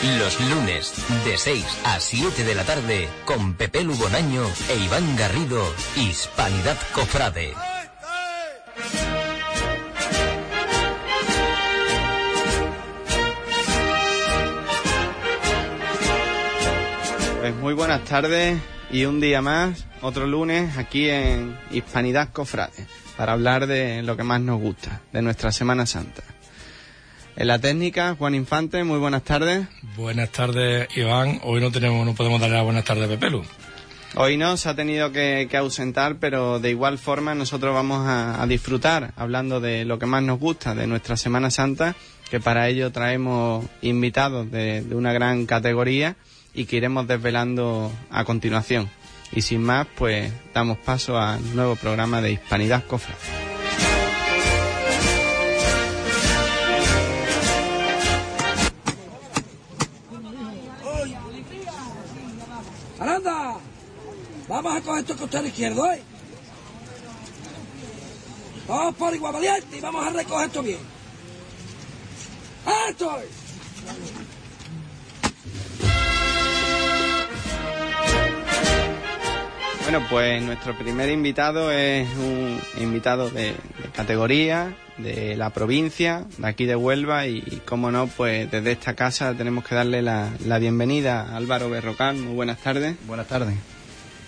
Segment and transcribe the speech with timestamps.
[0.00, 5.60] Los lunes, de 6 a 7 de la tarde, con Pepe Lugonaño e Iván Garrido,
[5.96, 7.52] Hispanidad Cofrade.
[17.40, 18.60] Pues muy buenas tardes
[18.92, 22.86] y un día más, otro lunes aquí en Hispanidad Cofrade,
[23.16, 26.22] para hablar de lo que más nos gusta, de nuestra Semana Santa.
[27.38, 29.68] En la técnica, Juan Infante, muy buenas tardes.
[29.96, 31.38] Buenas tardes, Iván.
[31.44, 33.44] Hoy no tenemos, no podemos darle las buenas tardes a Pepelu.
[34.16, 38.42] Hoy no, se ha tenido que, que ausentar, pero de igual forma nosotros vamos a,
[38.42, 41.94] a disfrutar hablando de lo que más nos gusta de nuestra Semana Santa,
[42.28, 46.16] que para ello traemos invitados de, de una gran categoría
[46.54, 48.90] y que iremos desvelando a continuación.
[49.30, 53.14] Y sin más, pues damos paso al nuevo programa de Hispanidad Cofra.
[64.48, 66.00] Vamos a coger tu costado izquierdo, ¿eh?
[68.66, 70.78] Vamos por igual valiente y vamos a recoger esto bien.
[72.88, 73.18] ¡Esto!
[79.82, 86.46] Bueno, pues nuestro primer invitado es un invitado de, de categoría, de la provincia, de
[86.46, 90.58] aquí de Huelva y, como no, pues desde esta casa tenemos que darle la, la
[90.58, 92.16] bienvenida a Álvaro Berrocal.
[92.16, 92.96] Muy buenas tardes.
[93.06, 93.56] Buenas tardes.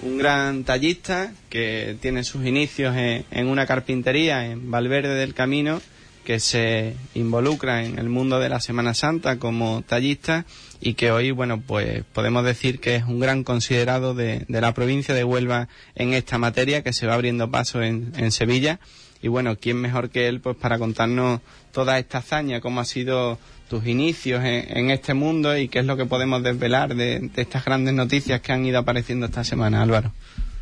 [0.02, 5.80] Un gran tallista que tiene sus inicios en, en una carpintería en Valverde del Camino,
[6.24, 10.46] que se involucra en el mundo de la Semana Santa como tallista
[10.80, 14.72] y que hoy, bueno, pues podemos decir que es un gran considerado de, de la
[14.72, 18.80] provincia de Huelva en esta materia que se va abriendo paso en, en Sevilla.
[19.22, 21.40] Y bueno, ¿quién mejor que él pues para contarnos
[21.72, 25.84] toda esta hazaña, cómo ha sido tus inicios en, en este mundo y qué es
[25.84, 30.12] lo que podemos desvelar de, estas grandes noticias que han ido apareciendo esta semana, Álvaro?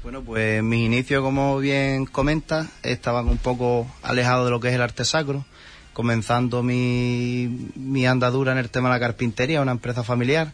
[0.02, 4.74] Bueno, pues mis inicios, como bien comentas, estaban un poco alejados de lo que es
[4.74, 5.44] el arte sacro,
[5.92, 10.52] comenzando mi, mi andadura en el tema de la carpintería, una empresa familiar.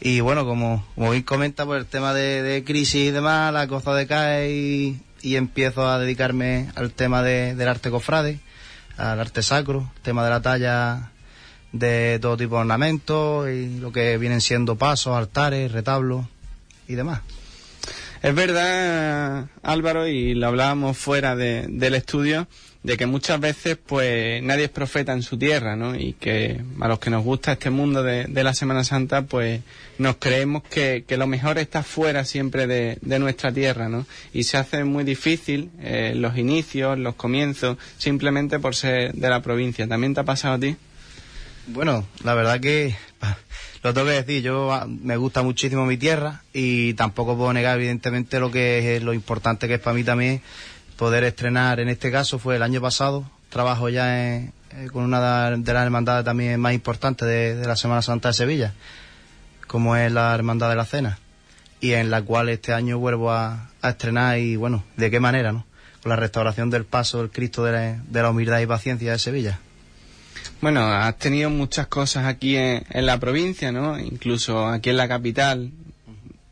[0.00, 3.66] Y bueno, como, como bien comenta, pues el tema de, de crisis y demás, la
[3.66, 8.40] cosa decae y, y empiezo a dedicarme al tema de, del arte cofrade,
[8.96, 11.10] al arte sacro, tema de la talla
[11.72, 16.26] de todo tipo de ornamentos y lo que vienen siendo pasos, altares, retablos
[16.88, 17.20] y demás.
[18.22, 22.48] Es verdad, Álvaro, y lo hablábamos fuera de, del estudio,
[22.82, 25.94] de que muchas veces pues nadie es profeta en su tierra, ¿no?
[25.94, 29.60] Y que a los que nos gusta este mundo de, de la Semana Santa, pues
[29.98, 34.06] nos creemos que, que lo mejor está fuera siempre de, de, nuestra tierra, ¿no?
[34.32, 39.42] Y se hace muy difícil eh, los inicios, los comienzos, simplemente por ser de la
[39.42, 39.86] provincia.
[39.86, 40.76] ¿También te ha pasado a ti?
[41.66, 42.96] Bueno, la verdad que
[43.82, 47.76] lo tengo que decir, yo ah, me gusta muchísimo mi tierra y tampoco puedo negar
[47.76, 50.40] evidentemente lo que es lo importante que es para mí también
[51.00, 54.52] poder estrenar, en este caso fue el año pasado, trabajo ya eh,
[54.92, 58.74] con una de las hermandades también más importantes de, la Semana Santa de Sevilla,
[59.66, 61.18] como es la Hermandad de la Cena,
[61.80, 65.52] y en la cual este año vuelvo a, a estrenar y bueno, de qué manera,
[65.52, 65.64] ¿no?
[66.02, 69.18] Con la restauración del paso del Cristo de la, de la humildad y paciencia de
[69.18, 69.58] Sevilla.
[70.60, 73.98] Bueno, has tenido muchas cosas aquí en, la provincia, ¿no?
[73.98, 75.70] Incluso aquí en la capital.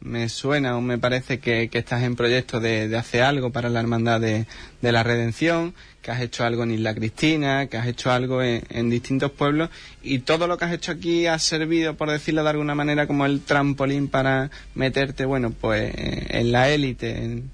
[0.01, 3.69] Me suena o me parece que, que estás en proyecto de, de, hacer algo para
[3.69, 4.47] la Hermandad de,
[4.81, 8.63] de, la Redención, que has hecho algo en Isla Cristina, que has hecho algo en,
[8.71, 9.71] en, distintos pueblos
[10.01, 13.27] y todo lo que has hecho aquí ha servido, por decirlo de alguna manera, como
[13.27, 17.51] el trampolín para meterte, bueno, pues en la élite, en,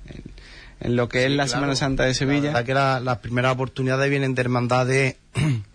[0.81, 1.49] en, lo que sí, es la claro.
[1.49, 2.43] Semana Santa de Sevilla.
[2.43, 5.16] La verdad que la, las primeras oportunidades vienen de hermandades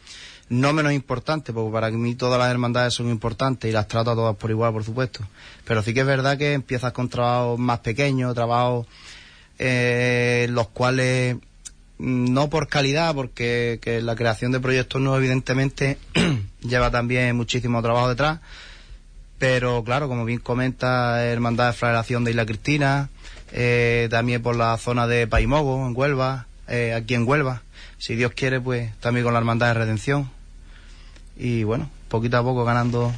[0.50, 4.16] no menos importante, porque para mí todas las hermandades son importantes y las trato a
[4.16, 5.24] todas por igual, por supuesto.
[5.66, 8.88] Pero sí que es verdad que empiezas con trabajos más pequeños, trabajos
[9.60, 11.38] eh, los cuales
[12.00, 15.98] no por calidad, porque que la creación de proyectos nuevos evidentemente
[16.62, 18.40] lleva también muchísimo trabajo detrás.
[19.38, 23.10] Pero claro, como bien comenta, Hermandad de Flagelación de Isla Cristina,
[23.52, 27.62] eh, también por la zona de Paimogo, en Huelva, eh, aquí en Huelva.
[28.00, 30.39] Si Dios quiere, pues también con la Hermandad de Redención
[31.40, 33.14] y bueno, poquito a poco ganando,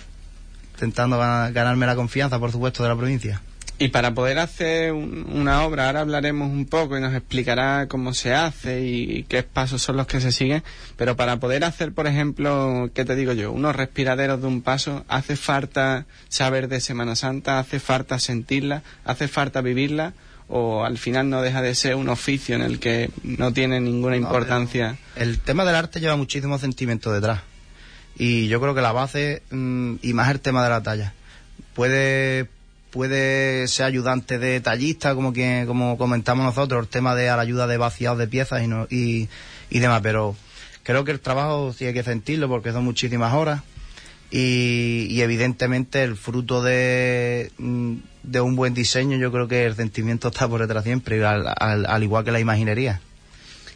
[0.76, 3.42] intentando ganar, ganarme la confianza, por supuesto, de la provincia.
[3.80, 8.14] Y para poder hacer un, una obra, ahora hablaremos un poco y nos explicará cómo
[8.14, 10.64] se hace y qué pasos son los que se siguen,
[10.98, 13.52] pero para poder hacer, por ejemplo, ¿qué te digo yo?
[13.52, 19.28] Unos respiraderos de un paso, hace falta saber de Semana Santa, hace falta sentirla, hace
[19.28, 20.14] falta vivirla,
[20.48, 24.16] o al final no deja de ser un oficio en el que no tiene ninguna
[24.16, 24.92] importancia.
[25.16, 27.40] No, el tema del arte lleva muchísimo sentimiento detrás
[28.18, 31.14] Y yo creo que la base, mm, y más el tema de la talla,
[31.74, 32.48] puede
[32.92, 37.66] puede ser ayudante de tallista, como que, como comentamos nosotros, el tema de la ayuda
[37.66, 39.30] de vaciados de piezas y, no, y,
[39.70, 40.36] y demás, pero
[40.84, 43.62] creo que el trabajo sí hay que sentirlo porque son muchísimas horas
[44.30, 47.94] y, y evidentemente el fruto de, mm,
[48.24, 52.04] de un buen diseño yo creo que el sentimiento está por detrás siempre, al, al
[52.04, 53.02] igual que la imaginería.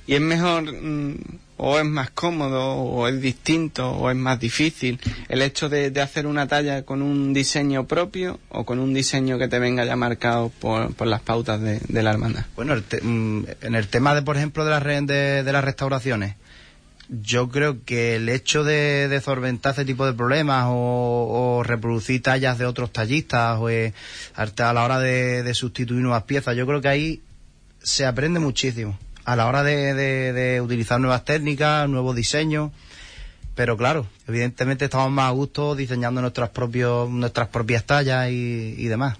[0.07, 1.15] ¿Y es mejor mm,
[1.57, 4.99] o es más cómodo o es distinto o es más difícil
[5.29, 9.37] el hecho de, de hacer una talla con un diseño propio o con un diseño
[9.39, 12.45] que te venga ya marcado por, por las pautas de, la hermandad?
[12.55, 15.63] Bueno, el te- mm, en el tema de, por ejemplo, de las, de, de las
[15.63, 16.35] restauraciones,
[17.07, 22.21] yo creo que el hecho de, de solventar este tipo de problemas o, o reproducir
[22.21, 23.93] tallas de otros tallistas o eh,
[24.35, 27.21] a la hora de, de sustituir nuevas piezas, yo creo que ahí
[27.81, 32.71] se aprende muchísimo a la hora de, de- utilizar nuevas técnicas, nuevos diseños.
[33.55, 38.85] Pero claro, evidentemente estamos más a gusto diseñando nuestras, propios, nuestras propias tallas y, y
[38.87, 39.17] demás.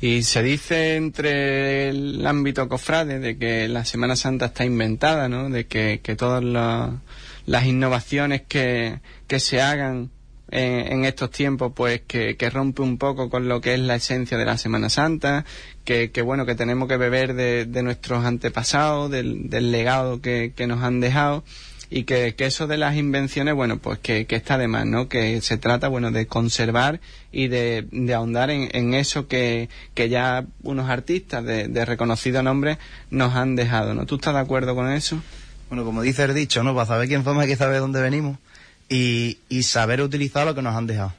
[0.00, 5.50] Y se dice entre el ámbito cofrade de que la Semana Santa está inventada, ¿no?
[5.50, 7.00] De que, que todas la-
[7.46, 10.10] las innovaciones que, que se hagan
[10.50, 14.38] en, estos tiempos, pues que, que rompe un poco con lo que es la esencia
[14.38, 15.44] de la Semana Santa,
[15.84, 20.52] que, que bueno, que tenemos que beber de, de nuestros antepasados, del, del legado que,
[20.56, 21.44] que nos han dejado
[21.90, 25.08] y que, que eso de las invenciones, bueno, pues que, que está de más, ¿no?
[25.08, 27.00] Que se trata, bueno, de conservar
[27.32, 32.42] y de, de ahondar en, en eso que, que ya unos artistas de, de reconocido
[32.42, 32.78] nombre
[33.10, 34.04] nos han dejado, ¿no?
[34.04, 35.22] ¿Tú estás de acuerdo con eso?
[35.70, 36.74] Bueno, como dice el dicho, ¿no?
[36.74, 38.38] Para saber quién somos hay que saber dónde venimos
[38.88, 41.12] y, y saber utilizar lo que nos han dejado,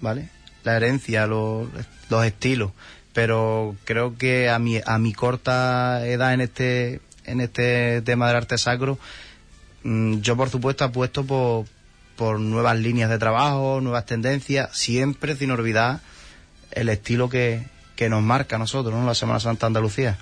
[0.00, 0.28] ¿vale?
[0.64, 1.68] La herencia, los,
[2.10, 2.72] los estilos.
[3.12, 8.36] Pero creo que a mi, a mi corta edad en este, en este tema del
[8.36, 8.98] arte sacro,
[9.84, 11.66] mm, yo por supuesto apuesto por,
[12.16, 16.00] por nuevas líneas de trabajo, nuevas tendencias, siempre sin olvidar
[16.72, 17.62] el estilo que,
[17.94, 19.06] que nos marca a nosotros, ¿no?
[19.06, 20.18] La Semana Santa Andalucía.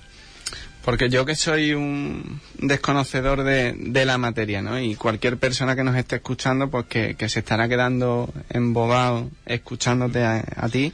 [0.84, 4.80] Porque yo que soy un desconocedor de, de la materia, ¿no?
[4.80, 10.24] Y cualquier persona que nos esté escuchando, pues que, que se estará quedando embobado escuchándote
[10.24, 10.92] a, a ti.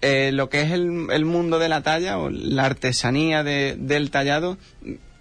[0.00, 4.10] Eh, lo que es el, el mundo de la talla o la artesanía de- del
[4.10, 4.58] tallado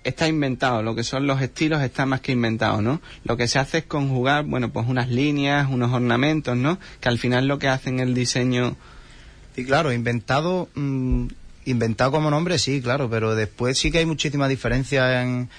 [0.04, 3.02] está inventado, lo que son los estilos está más que inventado, ¿no?
[3.24, 6.78] Lo que se hace es conjugar, bueno, pues unas líneas, unos ornamentos, ¿no?
[7.00, 8.76] Que al final lo que hacen el diseño
[9.56, 11.28] Sí, claro, inventado, mm,
[11.66, 15.50] inventado como nombre, sí, claro, pero después sí que hay muchísima diferencia en,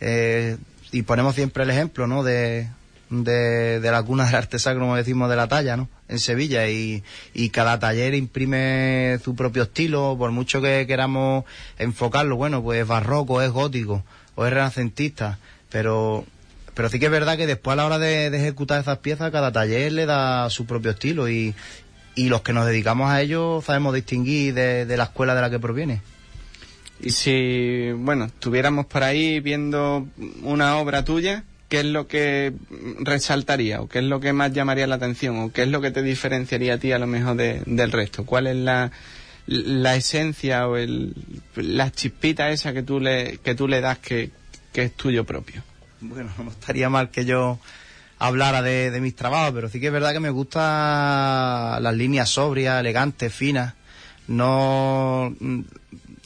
[0.00, 0.56] eh,
[0.92, 2.22] y ponemos siempre el ejemplo, ¿no?
[2.22, 2.68] De,
[3.10, 5.88] de, de la cuna del arte sacro, como decimos, de la talla, ¿no?
[6.08, 7.02] En Sevilla y,
[7.34, 11.44] y cada taller imprime su propio estilo, por mucho que queramos
[11.78, 14.04] enfocarlo, bueno, pues es barroco, es gótico
[14.34, 15.38] o es renacentista,
[15.70, 16.24] pero
[16.74, 19.32] pero sí que es verdad que después a la hora de, de ejecutar esas piezas,
[19.32, 21.54] cada taller le da su propio estilo y,
[22.16, 25.50] y los que nos dedicamos a ello sabemos distinguir de, de la escuela de la
[25.50, 26.00] que proviene.
[27.00, 30.08] Y si, bueno, estuviéramos por ahí viendo
[30.42, 32.54] una obra tuya, ¿qué es lo que
[33.00, 33.80] resaltaría?
[33.82, 35.38] ¿O qué es lo que más llamaría la atención?
[35.38, 38.24] ¿O qué es lo que te diferenciaría a ti a lo mejor de- del resto?
[38.24, 38.90] ¿Cuál es la,
[39.46, 41.14] la esencia o el,
[41.56, 44.30] la chispita esa que tú le, que tú le das que,
[44.72, 45.62] que es tuyo propio?
[46.00, 47.58] Bueno, no estaría mal que yo
[48.18, 52.30] hablara de, de mis trabajos, pero sí que es verdad que me gusta las líneas
[52.30, 53.74] sobrias, elegantes, finas.
[54.28, 55.60] No mm,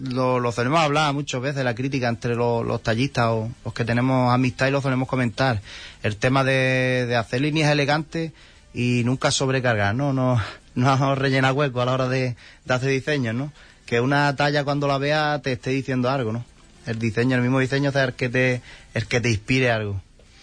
[0.00, 3.84] lo, lo solemos hablar muchas veces, la crítica entre los, los tallistas o los que
[3.84, 5.60] tenemos amistad y lo solemos comentar.
[6.02, 8.32] El tema de, de hacer líneas elegantes
[8.72, 10.12] y nunca sobrecargar, ¿no?
[10.12, 10.40] No,
[10.74, 13.52] no rellenar huecos a la hora de, de hacer diseños, ¿no?
[13.86, 16.44] Que una talla cuando la veas te esté diciendo algo, ¿no?
[16.86, 18.62] El diseño, el mismo diseño es el que te,
[18.94, 20.00] el que te inspire algo,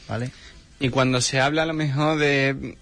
[0.08, 0.32] ¿vale?
[0.80, 2.78] Y cuando se habla a lo mejor de,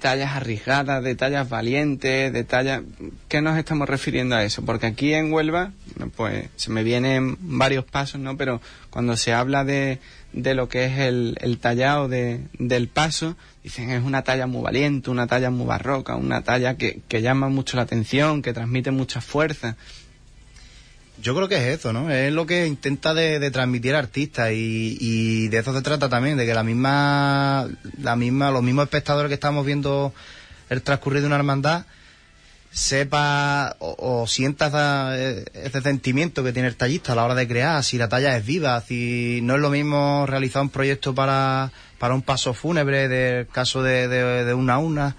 [0.00, 2.82] tallas arriesgadas, de tallas valientes, de tallas...
[3.28, 4.64] ¿Qué nos estamos refiriendo a eso?
[4.64, 5.72] Porque aquí en Huelva,
[6.16, 8.36] pues se me vienen varios pasos, ¿no?
[8.36, 9.98] Pero cuando se habla de,
[10.32, 14.62] de lo que es el, el tallado de, del paso, dicen es una talla muy
[14.62, 18.92] valiente, una talla muy barroca, una talla que, que llama mucho la atención, que transmite
[18.92, 19.76] mucha fuerza.
[21.22, 22.10] Yo creo que es eso, ¿no?
[22.10, 26.36] Es lo que intenta de, de transmitir artista y, y de eso se trata también,
[26.36, 27.68] de que la misma,
[28.00, 30.12] la misma, los mismos espectadores que estamos viendo
[30.68, 31.84] el transcurrir de una hermandad
[32.72, 37.46] sepa o, o sienta esa- ese sentimiento que tiene el tallista a la hora de
[37.46, 41.70] crear, si la talla es viva, si no es lo mismo realizar un proyecto para,
[41.98, 45.16] para un paso fúnebre, del caso de, de, una a una,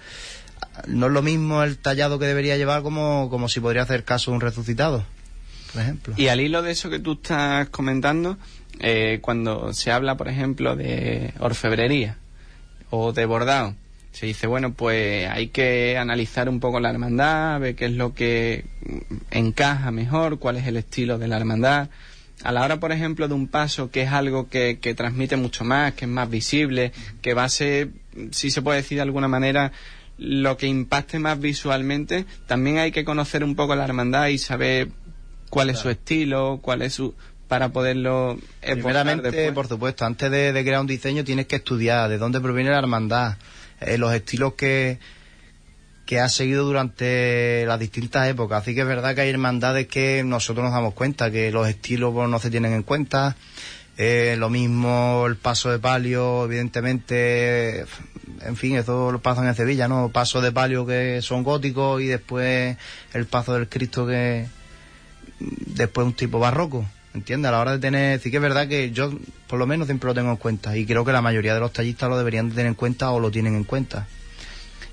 [0.88, 4.32] no es lo mismo el tallado que debería llevar como, como si podría hacer caso
[4.32, 5.06] un resucitado,
[6.16, 8.38] Y al hilo de eso que tú estás comentando,
[8.80, 12.18] eh, cuando se habla, por ejemplo, de orfebrería
[12.90, 13.74] o de bordado.
[14.12, 18.14] Se dice, bueno, pues hay que analizar un poco la hermandad, ver qué es lo
[18.14, 18.64] que
[19.32, 21.88] encaja mejor, cuál es el estilo de la hermandad.
[22.44, 25.64] A la hora, por ejemplo, de un paso que es algo que, que transmite mucho
[25.64, 27.88] más, que es más visible, que va a ser,
[28.30, 29.72] si se puede decir de alguna manera,
[30.18, 34.90] lo que impacte más visualmente, también hay que conocer un poco la hermandad y saber
[35.54, 37.14] cuál es su estilo, cuál es su
[37.46, 42.40] para poderlo Primeramente, por supuesto, antes de, crear un diseño tienes que estudiar de dónde
[42.40, 43.36] proviene la hermandad,
[43.80, 44.98] eh, los estilos que,
[46.06, 48.62] que ha seguido durante las distintas épocas.
[48.62, 52.12] Así que es verdad que hay hermandades que nosotros nos damos cuenta que los estilos
[52.12, 53.36] pues, no se tienen en cuenta.
[53.96, 57.84] Eh, lo mismo el paso de palio, evidentemente,
[58.40, 60.08] en fin, eso lo pasan en Sevilla, ¿no?
[60.08, 62.76] Pasos de palio que son góticos y después
[63.12, 64.46] el paso del Cristo que
[65.40, 66.84] después un tipo barroco.
[67.14, 67.48] ¿Entiendes?
[67.48, 69.12] A la hora de tener, sí que es verdad que yo
[69.46, 71.72] por lo menos siempre lo tengo en cuenta y creo que la mayoría de los
[71.72, 74.08] tallistas lo deberían de tener en cuenta o lo tienen en cuenta.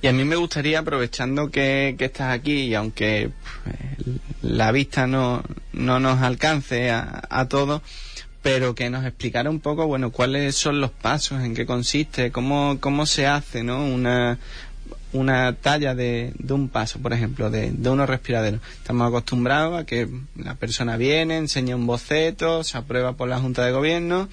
[0.03, 3.31] Y a mí me gustaría, aprovechando que, estás aquí y aunque
[3.63, 3.75] pues,
[4.41, 5.43] la vista no,
[5.73, 7.81] no nos alcance a, a todos,
[8.41, 12.77] pero que nos explicara un poco, bueno, cuáles son los pasos, en qué consiste, cómo,
[12.79, 13.85] cómo se hace, ¿no?
[13.85, 14.39] Una,
[15.13, 18.61] una talla de, de un paso, por ejemplo, de, de unos respiraderos.
[18.77, 23.65] Estamos acostumbrados a que la persona viene, enseña un boceto, se aprueba por la Junta
[23.65, 24.29] de Gobierno,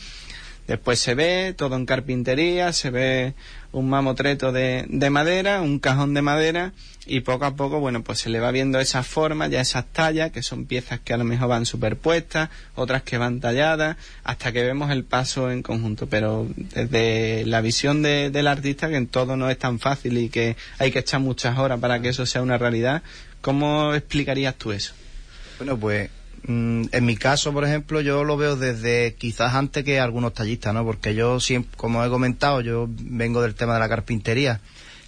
[0.69, 3.35] después se ve todo en carpintería, se ve
[3.73, 6.73] un mamotreto de, de madera, un cajón de madera
[7.09, 10.31] y poco a poco, bueno, pues se le va viendo esa forma, ya esas tallas,
[10.31, 14.63] que son piezas que a lo mejor van superpuestas, otras que van talladas, hasta que
[14.63, 16.07] vemos el paso en conjunto.
[16.07, 20.29] Pero desde la visión de, del artista, que en todo no es tan fácil y
[20.29, 23.03] que hay que echar muchas horas para que eso sea una realidad,
[23.41, 24.93] ¿cómo explicarías tú eso?
[25.59, 26.11] Bueno, pues
[26.49, 30.85] en mi caso, por ejemplo, yo lo veo desde quizás antes que algunos tallistas, ¿no?
[30.85, 34.61] Porque yo siempre, como he comentado, yo vengo del tema de la carpintería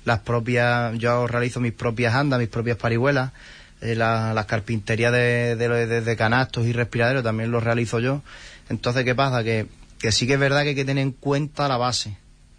[0.05, 3.33] las propias, yo realizo mis propias andas, mis propias parihuelas,
[3.81, 8.23] eh, las carpinterías de, de, canastos y respiraderos también los realizo yo.
[8.69, 9.43] Entonces, ¿qué pasa?
[9.43, 9.67] Que,
[9.99, 12.17] que sí que es verdad que hay que tener en cuenta la base,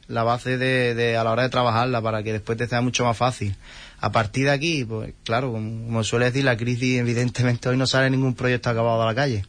[0.07, 3.05] la base de, de, a la hora de trabajarla para que después te sea mucho
[3.05, 3.55] más fácil.
[4.01, 7.88] A partir de aquí, pues claro, como, como suele decir, la crisis evidentemente hoy no
[7.88, 9.46] sale ningún proyecto acabado a la calle.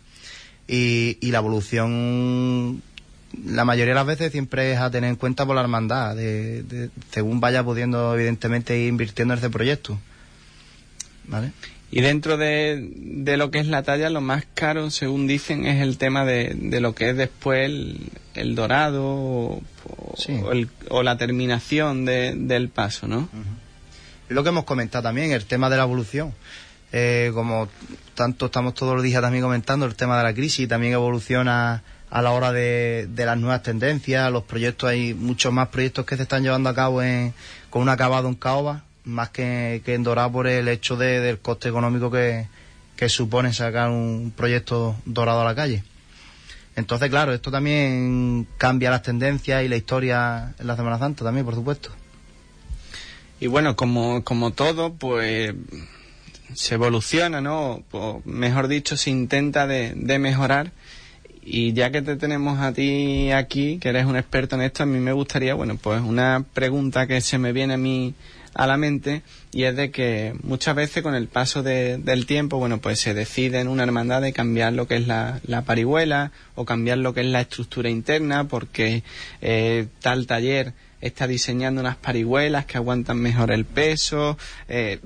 [0.69, 2.83] Y, y la evolución
[3.47, 6.91] la mayoría de las veces siempre es a tener en cuenta por la hermandad, de,
[7.11, 9.99] según vaya pudiendo, evidentemente, ir invirtiendo en ese proyecto.
[11.25, 11.53] ¿Vale?
[11.91, 15.83] Y dentro de, de, lo que es la talla, lo más caro, según dicen, es
[15.83, 17.71] el tema de, de lo que es después
[18.35, 19.63] el, dorado o,
[20.89, 23.29] o, la terminación del paso, ¿no?
[24.29, 26.35] Lo que hemos comentado también, el tema de la evolución.
[26.95, 27.69] Eh, como
[28.15, 32.21] tanto estamos todos los días también comentando, el tema de la crisis también evoluciona a
[32.21, 36.43] la hora de, las nuevas tendencias, los proyectos, hay muchos más proyectos que se están
[36.43, 37.01] llevando a cabo
[37.71, 42.11] con un acabado en caoba, más que, en dorado por el hecho del coste económico
[42.11, 42.49] que,
[43.09, 45.83] supone sacar un proyecto dorado a la calle.
[46.77, 51.45] Entonces, claro, esto también cambia las tendencias y la historia en la Semana Santa también,
[51.45, 51.91] por supuesto.
[53.43, 55.53] Y bueno, como, como todo, pues
[56.55, 57.83] se evoluciona, ¿no?
[58.25, 60.71] mejor dicho, se intenta de, de mejorar
[61.43, 64.87] y ya que te tenemos a ti aquí, que eres un experto en esto, a
[64.87, 68.15] mí me gustaría, bueno, pues una pregunta que se me viene a mí
[68.55, 72.79] a la mente y es de que muchas veces con el paso del tiempo, bueno,
[72.79, 76.65] pues se decide en una hermandad de cambiar lo que es la, la parihuela o
[76.65, 79.03] cambiar lo que es la estructura interna porque
[79.41, 84.39] eh, tal taller está diseñando unas parihuelas que aguantan mejor el peso.
[84.69, 84.99] Eh,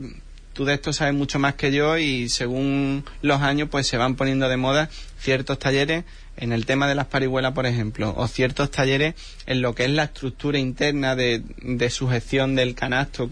[0.53, 4.15] tú de esto sabes mucho más que yo y según los años pues se van
[4.15, 4.89] poniendo de moda
[5.19, 6.05] ciertos talleres
[6.37, 9.15] en el tema de las parihuelas, por ejemplo, o ciertos talleres
[9.47, 11.43] en lo que es la estructura interna de,
[11.91, 13.29] sujeción del canasto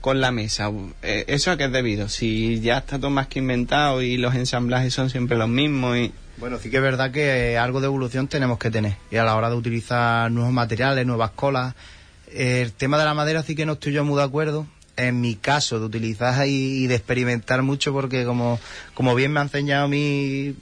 [0.00, 0.70] con, la mesa.
[1.02, 2.08] Eh, ¿Eso a qué es debido?
[2.08, 6.12] Si ya está todo más que inventado y los ensamblajes son siempre los mismos y...
[6.36, 8.96] Bueno, sí que es verdad que algo de evolución tenemos que tener.
[9.10, 11.74] Y a la hora de utilizar nuevos materiales, nuevas colas,
[12.34, 14.66] el tema de la madera sí que no estoy yo muy de acuerdo.
[14.96, 18.60] En mi caso, de utilizar y, de experimentar mucho, porque como,
[18.94, 20.54] como bien me han enseñado mi,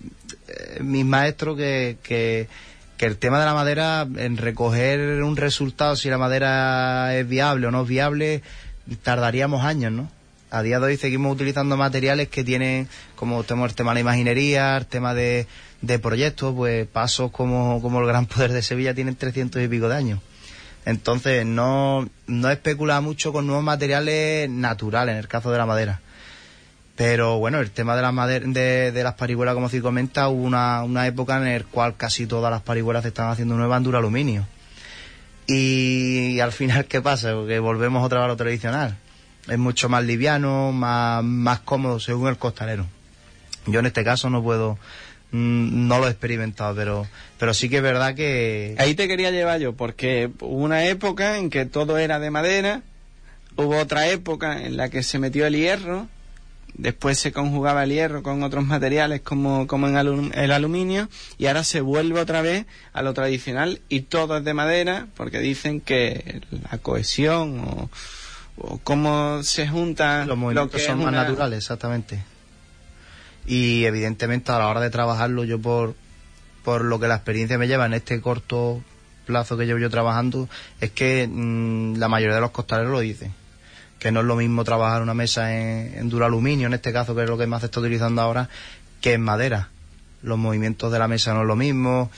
[0.49, 2.49] eh, mis maestros que, que,
[2.99, 7.73] el tema de la madera, en recoger un resultado, si la madera es viable o
[7.73, 8.43] no es viable,
[9.03, 10.09] tardaríamos años, ¿no?
[10.53, 12.87] A día de hoy seguimos utilizando materiales que tienen,
[13.17, 15.49] como tenemos el tema de la imaginería, el tema de,
[15.81, 19.89] de proyectos, pues pasos como, como el Gran Poder de Sevilla tienen 300 y pico
[19.89, 20.21] de años.
[20.85, 26.01] Entonces, no, no especula mucho con nuevos materiales naturales, en el caso de la madera.
[26.97, 28.15] Pero bueno, el tema de las,
[28.55, 32.51] de, las parihuelas, como se comenta, hubo una, una época en la cual casi todas
[32.51, 34.47] las parihuelas se estaban haciendo nuevas en duraluminio.
[35.47, 37.33] Y, al final, ¿qué pasa?
[37.33, 38.97] Porque volvemos otra vez a lo tradicional.
[39.49, 42.87] Es mucho más liviano, más, más cómodo según el costalero.
[43.67, 44.79] Yo en este caso no puedo,
[45.33, 47.07] no lo he experimentado, pero,
[47.39, 48.75] pero sí que es verdad que...
[48.79, 52.83] Ahí te quería llevar yo, porque hubo una época en que todo era de madera,
[53.57, 56.07] hubo otra época en la que se metió el hierro,
[56.75, 61.09] después se conjugaba el hierro con otros materiales como, como en el aluminio
[61.39, 65.41] y ahora se vuelve otra vez a lo tradicional y todo es de madera porque
[65.41, 67.91] dicen que la cohesión o,
[68.85, 72.32] cómo se juntan los movimientos son más naturales exactamente
[73.47, 75.95] y evidentemente a la hora de trabajarlo yo por
[76.65, 78.83] por lo que la experiencia me lleva en este corto
[79.27, 80.49] plazo que llevo yo trabajando
[80.81, 83.35] es que mm, la mayoría de los costaleros lo dicen
[84.03, 87.23] que no es lo mismo trabajar una mesa en, duro aluminio, en este caso, que
[87.23, 88.49] es lo que más se está utilizando ahora,
[89.01, 89.69] que en madera.
[90.23, 92.11] Los movimientos de la mesa no es lo mismo,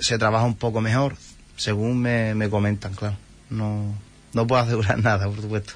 [0.00, 1.14] se trabaja un poco mejor,
[1.56, 3.14] según me, me comentan, claro.
[3.48, 3.94] No,
[4.32, 5.74] no puedo asegurar nada, por supuesto.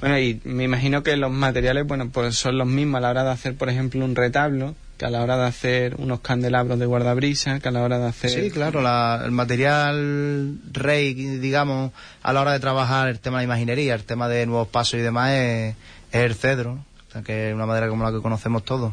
[0.00, 3.24] Bueno, y me imagino que los materiales, bueno, pues son los mismos a la hora
[3.24, 6.86] de hacer, por ejemplo, un retablo, que a la hora de hacer unos candelabros de
[6.86, 8.30] guardabrisa, que a la hora de hacer...
[8.30, 8.80] Sí, claro,
[9.24, 14.28] el material rey, digamos, a la hora de trabajar el tema de imaginería, el tema
[14.28, 15.74] de nuevos pasos y demás es,
[16.12, 16.84] el cedro,
[17.24, 18.92] que es una madera como la que conocemos todos.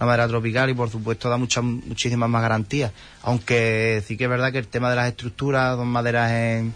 [0.00, 2.92] Una madera tropical y por supuesto da muchas, muchísimas más garantías.
[3.22, 6.74] Aunque sí que es verdad que el tema de las estructuras, dos maderas en,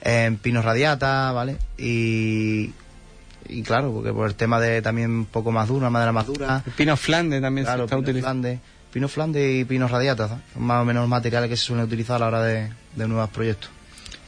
[0.00, 1.58] en pinos radiata, ¿vale?
[1.76, 2.72] Y,
[3.50, 6.62] y claro, porque por el tema de también un poco más dura, madera más dura.
[6.64, 8.48] El pino flande también se está utilizando.
[8.92, 12.18] pino flande y pinos radiatas, son más o menos materiales que se suelen utilizar a
[12.20, 13.70] la hora de, nuevos proyectos.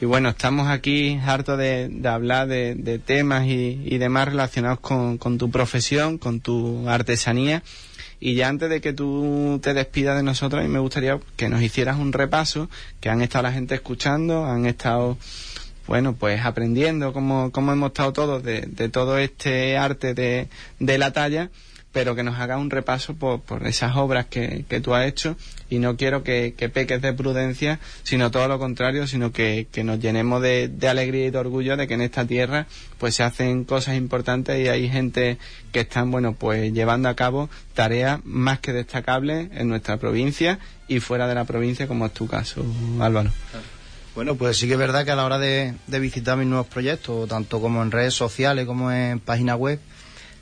[0.00, 5.50] Y bueno, estamos aquí hartos de, hablar de, temas y, demás relacionados con, con tu
[5.50, 7.62] profesión, con tu artesanía.
[8.18, 11.98] Y ya antes de que tú te despidas de nosotros, me gustaría que nos hicieras
[11.98, 15.18] un repaso, que han estado la gente escuchando, han estado
[15.86, 21.50] bueno, pues aprendiendo cómo, cómo hemos estado todos de, todo este arte de, la talla,
[21.92, 25.36] pero que nos haga un repaso por, por esas obras que, tú has hecho
[25.68, 29.98] y no quiero que, que, peques de prudencia, sino todo lo contrario, sino que, nos
[29.98, 32.66] llenemos de, de, alegría y de orgullo de que en esta tierra
[32.98, 35.38] pues se hacen cosas importantes y hay gente
[35.72, 41.00] que están, bueno, pues llevando a cabo tareas más que destacables en nuestra provincia y
[41.00, 42.64] fuera de la provincia, como es tu caso,
[43.00, 43.30] Álvaro.
[44.14, 47.28] Bueno, pues sí que es verdad que a la hora de, visitar mis nuevos proyectos,
[47.28, 49.80] tanto como en redes sociales como en página web,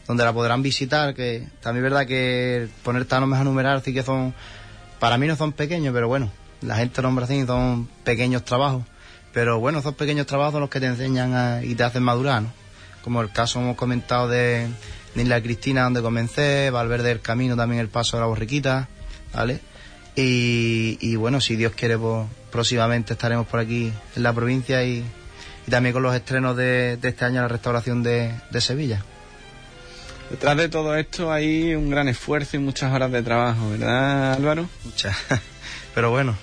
[0.09, 4.03] donde la podrán visitar, que también es verdad que poner tanomes a numerar sí que
[4.03, 4.35] son,
[4.99, 8.85] para mí no son pequeños, pero bueno, la gente nombra así son pequeños trabajos.
[9.33, 12.53] Pero bueno, esos pequeños trabajos son los que te enseñan y te hacen madurar, ¿no?
[13.03, 14.67] Como el caso hemos comentado de,
[15.15, 18.89] de Isla Cristina, donde comencé, Valverde del Camino, también el paso de la borriquita,
[19.33, 19.61] ¿vale?
[20.17, 25.05] Y, bueno, si Dios quiere, pues próximamente estaremos por aquí en la provincia y,
[25.69, 29.03] también con los estrenos de, este año la restauración de, Sevilla.
[30.31, 34.69] Detrás de todo esto hay un gran esfuerzo y muchas horas de trabajo, ¿verdad Álvaro?
[34.85, 35.17] Muchas,
[35.95, 36.37] pero bueno,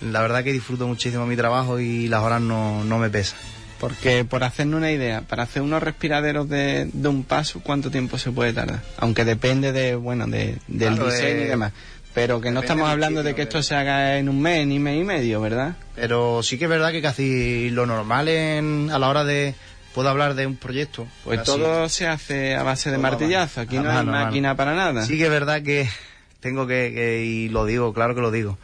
[0.00, 3.38] la verdad que disfruto muchísimo mi trabajo y las horas no, me pesan.
[3.78, 8.32] Porque por hacernos una idea, para hacer unos respiraderos de, un paso, ¿cuánto tiempo se
[8.32, 8.80] puede tardar?
[8.96, 11.72] Aunque depende de, bueno, de, del diseño y demás.
[12.18, 15.00] Pero que no estamos hablando de que esto se haga en un mes ni mes
[15.00, 15.76] y medio, ¿verdad?
[15.94, 19.54] Pero sí que es verdad que casi lo normal en, a la hora de
[19.94, 21.06] puedo hablar de un proyecto.
[21.22, 25.06] Pues todo se hace a base de martillazo, aquí no hay máquina para nada.
[25.06, 25.88] Sí que es verdad que
[26.40, 28.58] tengo que, y lo digo, claro que lo digo,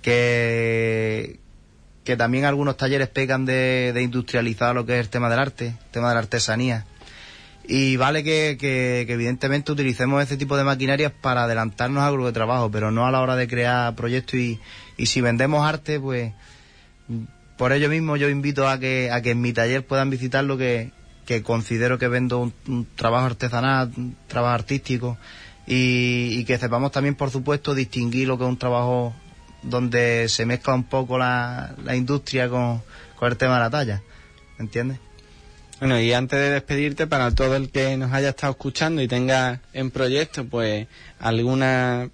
[0.00, 1.40] que,
[2.04, 5.66] que también algunos talleres pecan de, de industrializar lo que es el tema del arte,
[5.66, 6.86] el tema de la artesanía.
[7.66, 12.32] Y vale que, que, evidentemente utilicemos este tipo de maquinarias para adelantarnos a grupo de
[12.32, 14.60] trabajo, pero no a la hora de crear proyectos y,
[14.98, 16.32] y si vendemos arte, pues
[17.56, 20.58] por ello mismo yo invito a que, a que en mi taller puedan visitar lo
[20.58, 20.90] que,
[21.24, 25.16] que considero que vendo un, trabajo artesanal, un trabajo artístico
[25.66, 29.14] y, y, que sepamos también, por supuesto, distinguir lo que es un trabajo
[29.62, 32.82] donde se mezcla un poco la, la industria con,
[33.16, 34.02] con el tema de la talla,
[34.58, 34.98] ¿me entiendes?
[35.84, 39.60] Bueno, y antes de despedirte, para todo el que nos haya estado escuchando y tenga
[39.74, 40.86] en proyecto, pues,
[41.18, 42.08] alguna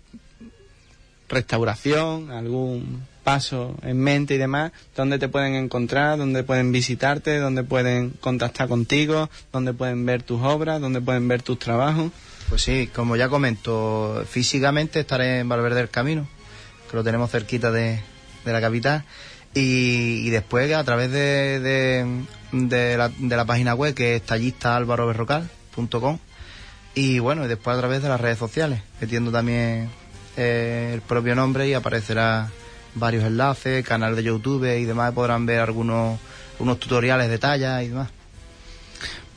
[1.29, 6.19] restauración, algún paso en mente y demás, ¿dónde te pueden encontrar?
[6.19, 7.39] ¿Dónde pueden visitarte?
[7.39, 9.31] ¿Dónde pueden contactar contigo?
[9.53, 10.81] ¿Dónde pueden ver tus obras?
[10.81, 12.11] ¿Dónde pueden ver tus trabajos?
[12.49, 16.27] Pues sí, como ya comento, físicamente estaré en Valverde del Camino,
[16.91, 18.01] que lo tenemos cerquita de,
[18.45, 19.05] de la capital
[19.55, 21.61] y, después a través de,
[22.53, 26.19] de, la, de, la, página web que es tallistaálvaroberrocal.com
[26.95, 29.89] y bueno, y después a través de las redes sociales, metiendo también
[30.37, 32.51] eh, el propio nombre y aparecerá
[32.95, 36.19] varios enlaces, canal de YouTube y demás, podrán ver algunos
[36.59, 38.11] unos tutoriales de talla y demás.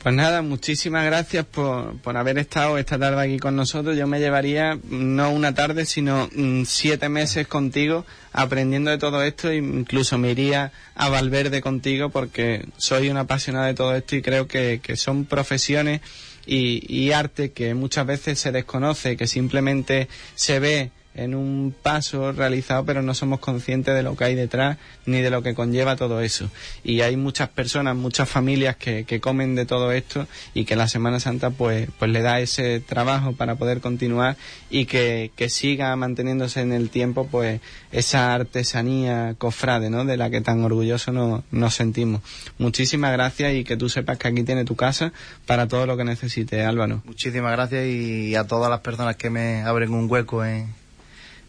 [0.04, 3.96] Pues nada, muchísimas gracias por, por haber estado esta tarde aquí con nosotros.
[3.96, 9.48] Yo me llevaría no una tarde, sino mm, siete meses contigo aprendiendo de todo esto
[9.48, 14.20] e incluso me iría a Valverde contigo porque soy una apasionada de todo esto y
[14.20, 16.02] creo que, que son profesiones
[16.44, 22.32] y, y arte que muchas veces se desconoce, que simplemente se ve en un paso
[22.32, 25.96] realizado, pero no somos conscientes de lo que hay detrás ni de lo que conlleva
[25.96, 26.50] todo eso.
[26.82, 30.88] Y hay muchas personas, muchas familias que, que comen de todo esto y que la
[30.88, 34.36] Semana Santa pues, pues le da ese trabajo para poder continuar
[34.70, 37.60] y que, que siga manteniéndose en el tiempo pues
[37.92, 40.04] esa artesanía cofrade, ¿no?
[40.04, 42.22] De la que tan orgulloso nos, nos sentimos.
[42.58, 45.12] Muchísimas gracias y que tú sepas que aquí tiene tu casa
[45.46, 47.02] para todo lo que necesites, Álvaro.
[47.04, 50.68] Muchísimas gracias y a todas las personas que me abren un hueco en,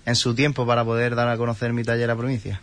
[0.06, 2.62] en su tiempo para poder dar a conocer mi taller a provincia.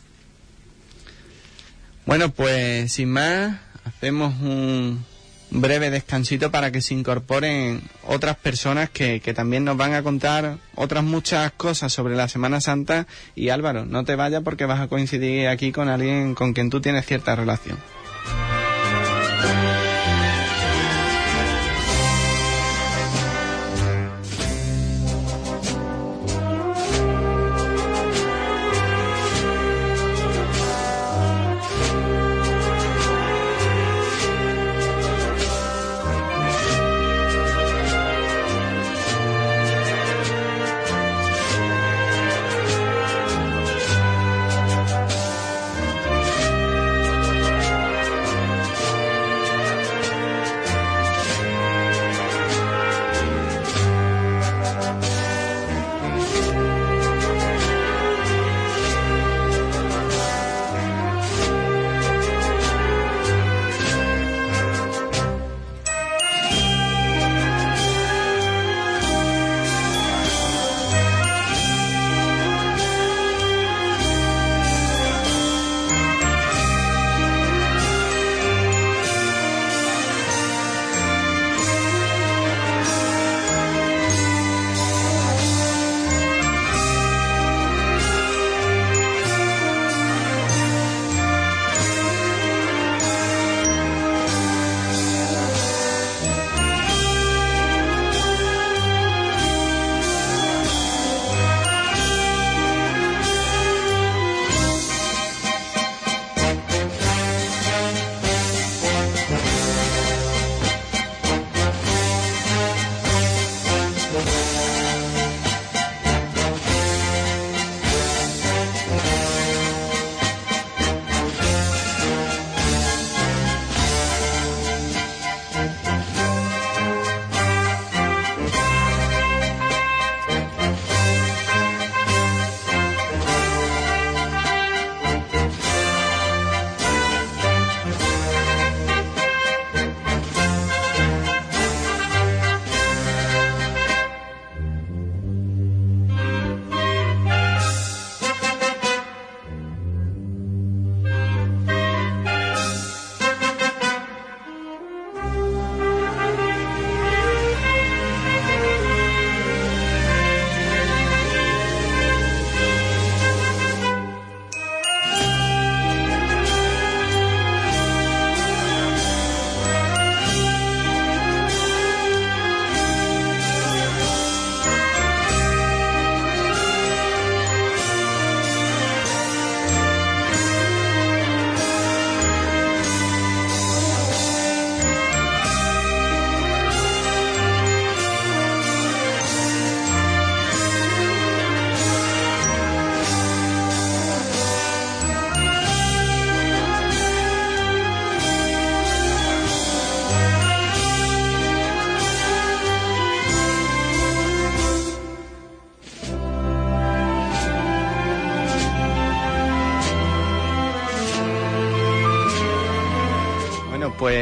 [2.06, 5.04] Bueno, pues sin más, hacemos un
[5.50, 10.58] breve descansito para que se incorporen otras personas que, que, también nos van a contar
[10.74, 13.06] otras muchas cosas sobre la Semana Santa.
[13.34, 16.80] Y Álvaro, no te vayas porque vas a coincidir aquí con alguien con quien tú
[16.80, 17.78] tienes cierta relación.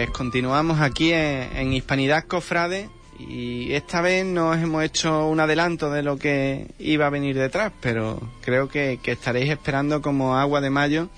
[0.00, 5.90] Pues continuamos aquí en, en, Hispanidad Cofrade y esta vez nos hemos hecho un adelanto
[5.90, 10.62] de lo que iba a venir detrás, pero creo que, que estaréis esperando como agua
[10.62, 11.10] de mayo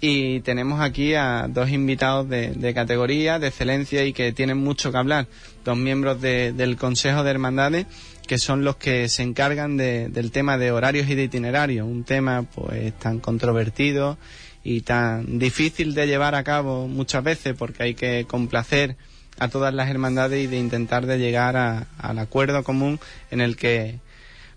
[0.00, 4.98] y tenemos aquí a dos invitados de, categoría, de excelencia y que tienen mucho que
[4.98, 5.28] hablar.
[5.64, 7.86] Dos miembros de, del Consejo de Hermandades
[8.26, 12.04] que son los que se encargan de, del tema de horarios y de itinerarios, un
[12.04, 14.18] tema pues tan controvertido
[14.64, 18.96] y tan difícil de llevar a cabo muchas veces porque hay que complacer
[19.38, 22.98] a todas las hermandades y de intentar de llegar a, al acuerdo común
[23.30, 23.98] en el que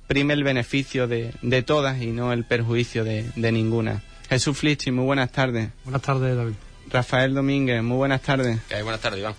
[0.08, 4.02] prime el beneficio de, de todas y no el perjuicio de, de ninguna.
[4.30, 5.70] Jesús Flichi, muy buenas tardes.
[5.84, 6.54] Buenas tardes, David.
[6.90, 8.60] Rafael Domínguez, muy buenas tardes.
[8.70, 9.36] Buenas tardes, Iván.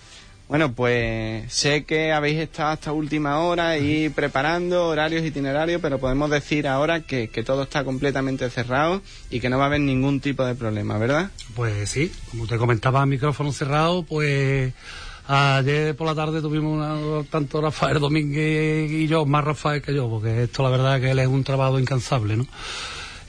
[0.48, 6.28] Bueno, pues sé que habéis estado hasta última hora y preparando horarios itinerarios, pero podemos
[6.30, 9.00] decir ahora que, que, todo está completamente cerrado
[9.30, 11.30] y que no va a haber ningún tipo de problema, ¿verdad?
[11.54, 14.74] Pues sí, como te comentaba, micrófono cerrado, pues
[15.26, 20.08] ayer por la tarde tuvimos una, tanto Rafael Domínguez y yo, más Rafael que yo,
[20.08, 22.46] porque esto la verdad que él es un trabajo incansable, ¿no?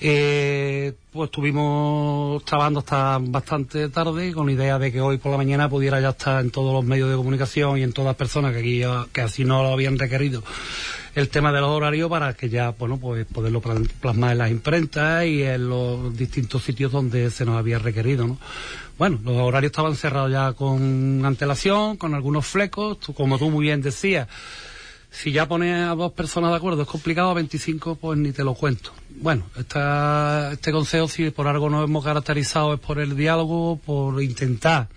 [0.06, 5.38] Eh, pues estuvimos trabajando hasta bastante tarde con la idea de que hoy por la
[5.38, 8.52] mañana pudiera ya estar en todos los medios de comunicación y en todas las personas
[8.52, 8.82] que aquí
[9.14, 10.44] que así no lo habían requerido
[11.16, 15.26] el tema de los horarios para que ya bueno pues poderlo plasmar en las imprentas
[15.26, 18.38] y en los distintos sitios donde se nos había requerido ¿no?
[18.98, 23.82] bueno los horarios estaban cerrados ya con antelación con algunos flecos como tú muy bien
[23.82, 24.28] decías
[25.14, 28.44] si ya pones a dos personas de acuerdo es complicado, a 25 pues ni te
[28.44, 28.92] lo cuento.
[29.22, 34.22] Bueno, esta, este consejo si por algo nos hemos caracterizado es por el diálogo, por
[34.22, 34.90] intentar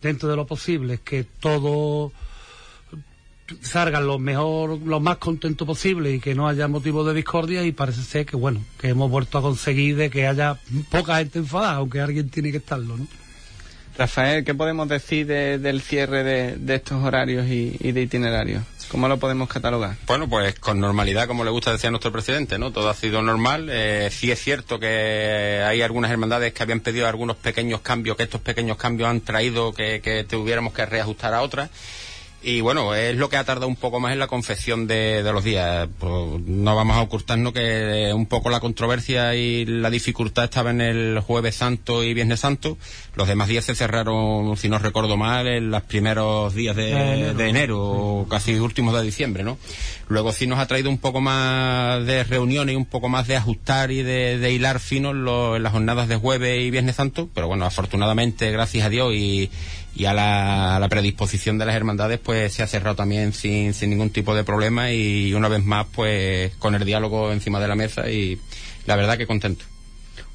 [0.00, 2.10] dentro de lo posible que todo
[3.60, 7.72] salga lo mejor, lo más contento posible y que no haya motivo de discordia y
[7.72, 10.58] parece ser que bueno, que hemos vuelto a conseguir de que haya
[10.90, 13.06] poca gente enfadada, aunque alguien tiene que estarlo, ¿no?
[13.96, 18.62] Rafael, ¿qué podemos decir de, del cierre de, estos horarios y, y, de itinerarios?
[18.90, 19.96] ¿Cómo lo podemos catalogar?
[20.06, 22.72] Bueno, pues con normalidad, como le gusta decir a nuestro presidente, ¿no?
[22.72, 23.68] Todo ha sido normal.
[23.70, 28.24] Eh, sí es cierto que hay algunas hermandades que habían pedido algunos pequeños cambios, que
[28.24, 31.70] estos pequeños cambios han traído que, que tuviéramos que reajustar a otras.
[32.42, 35.32] Y bueno, es lo que ha tardado un poco más en la confección de, de
[35.32, 35.88] los días.
[35.98, 36.12] Pues
[36.46, 41.20] no vamos a ocultarnos que un poco la controversia y la dificultad estaba en el
[41.20, 42.78] Jueves Santo y Viernes Santo.
[43.14, 47.12] Los demás días se cerraron, si no recuerdo mal, en los primeros días de, de
[47.12, 49.58] enero, de enero o casi últimos de diciembre, ¿no?
[50.10, 53.36] Luego sí nos ha traído un poco más de reuniones y un poco más de
[53.36, 57.30] ajustar y de, de hilar finos lo, en las jornadas de Jueves y Viernes Santo.
[57.32, 59.50] Pero bueno, afortunadamente, gracias a Dios y
[59.94, 63.74] y a la, a la, predisposición de las hermandades pues se ha cerrado también sin,
[63.74, 67.68] sin ningún tipo de problema y una vez más pues con el diálogo encima de
[67.68, 68.38] la mesa y
[68.86, 69.64] la verdad que contento.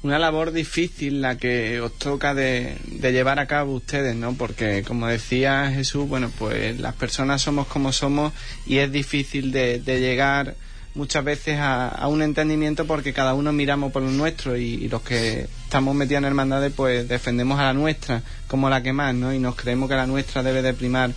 [0.06, 4.34] Una labor difícil la que os toca de, llevar a cabo ustedes, ¿no?
[4.34, 8.32] Porque como decía Jesús, bueno, pues las personas somos como somos
[8.66, 10.54] y es difícil de, de llegar
[10.94, 15.02] muchas veces a, a, un entendimiento porque cada uno miramos por lo nuestro y, los
[15.02, 19.34] que estamos metidos en hermandades pues defendemos a la nuestra como la que más, ¿no?
[19.34, 21.10] Y nos creemos que la nuestra debe de primar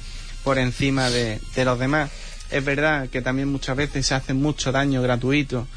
[0.43, 2.10] por encima de los demás.
[2.49, 5.67] Es verdad que también muchas veces se hace mucho daño gratuito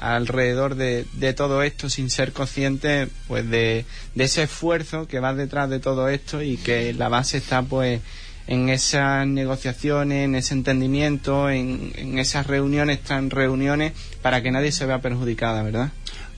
[0.00, 3.84] alrededor de, de todo esto sin ser consciente pues de,
[4.14, 8.00] de ese esfuerzo que va detrás de todo esto y que la base está pues
[8.46, 14.72] en esas negociaciones, en ese entendimiento, en, en, esas reuniones tan reuniones para que nadie
[14.72, 15.92] se vea perjudicada, ¿verdad?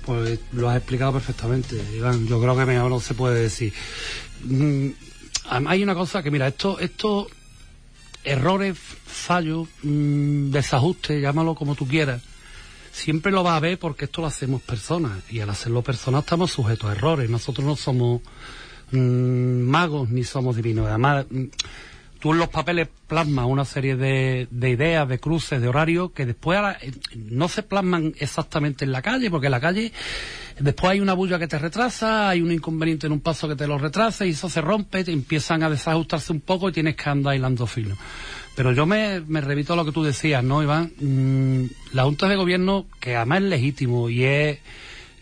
[0.05, 2.27] Pues lo has explicado perfectamente, Iván.
[2.27, 3.73] Yo creo que mejor no se puede decir.
[4.45, 4.89] Mm,
[5.49, 7.29] hay una cosa que, mira, esto, esto
[8.25, 12.23] errores, fallos, mmm, desajustes, llámalo como tú quieras,
[12.93, 16.53] siempre lo va a ver porque esto lo hacemos personas y al hacerlo personas estamos
[16.53, 17.29] sujetos a errores.
[17.29, 18.21] Nosotros no somos
[18.93, 20.87] mmm, magos ni somos divinos.
[20.87, 21.27] Además,
[22.21, 26.27] tú en los papeles plasmas una serie de, de, ideas, de cruces, de horarios que
[26.27, 26.61] después
[27.17, 29.93] no se plasman exactamente en la calle, porque en la calle
[30.61, 33.67] después hay una bulla que te retrasa, hay un inconveniente en un paso que te
[33.67, 37.09] lo retrasa y eso se rompe, te empiezan a desajustarse un poco y tienes que
[37.09, 37.97] andar hilando fino.
[38.55, 40.93] Pero yo me, me repito a lo que tú decías, ¿no, Iván?
[41.01, 44.59] Mm, la Junta de Gobierno, que además es legítimo y es,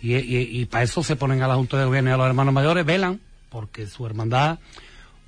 [0.03, 2.85] y, para eso se ponen a la Junta de Gobierno y a los hermanos mayores,
[2.85, 4.59] velan porque su hermandad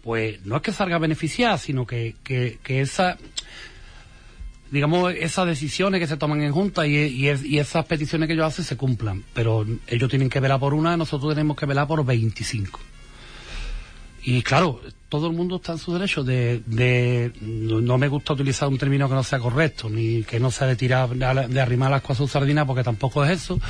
[0.02, 3.18] pues no es que salga beneficiada, sino que, que, que esa
[4.72, 8.46] digamos, esas decisiones que se toman en junta y, y, y, esas peticiones que ellos
[8.46, 9.22] hacen se cumplan.
[9.34, 12.80] Pero ellos tienen que velar por una, nosotros tenemos que velar por 25.
[14.24, 14.80] Y claro,
[15.12, 18.78] todo el mundo está en su derecho de, de no, no, me gusta utilizar un
[18.78, 22.22] término que no sea correcto, ni que no sea de tirar, de arrimar las cosas
[22.22, 23.60] a su sardina, porque tampoco es eso.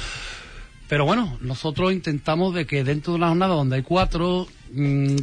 [0.86, 5.16] Pero bueno, nosotros intentamos de que dentro de una jornada donde hay cuatro, mmm,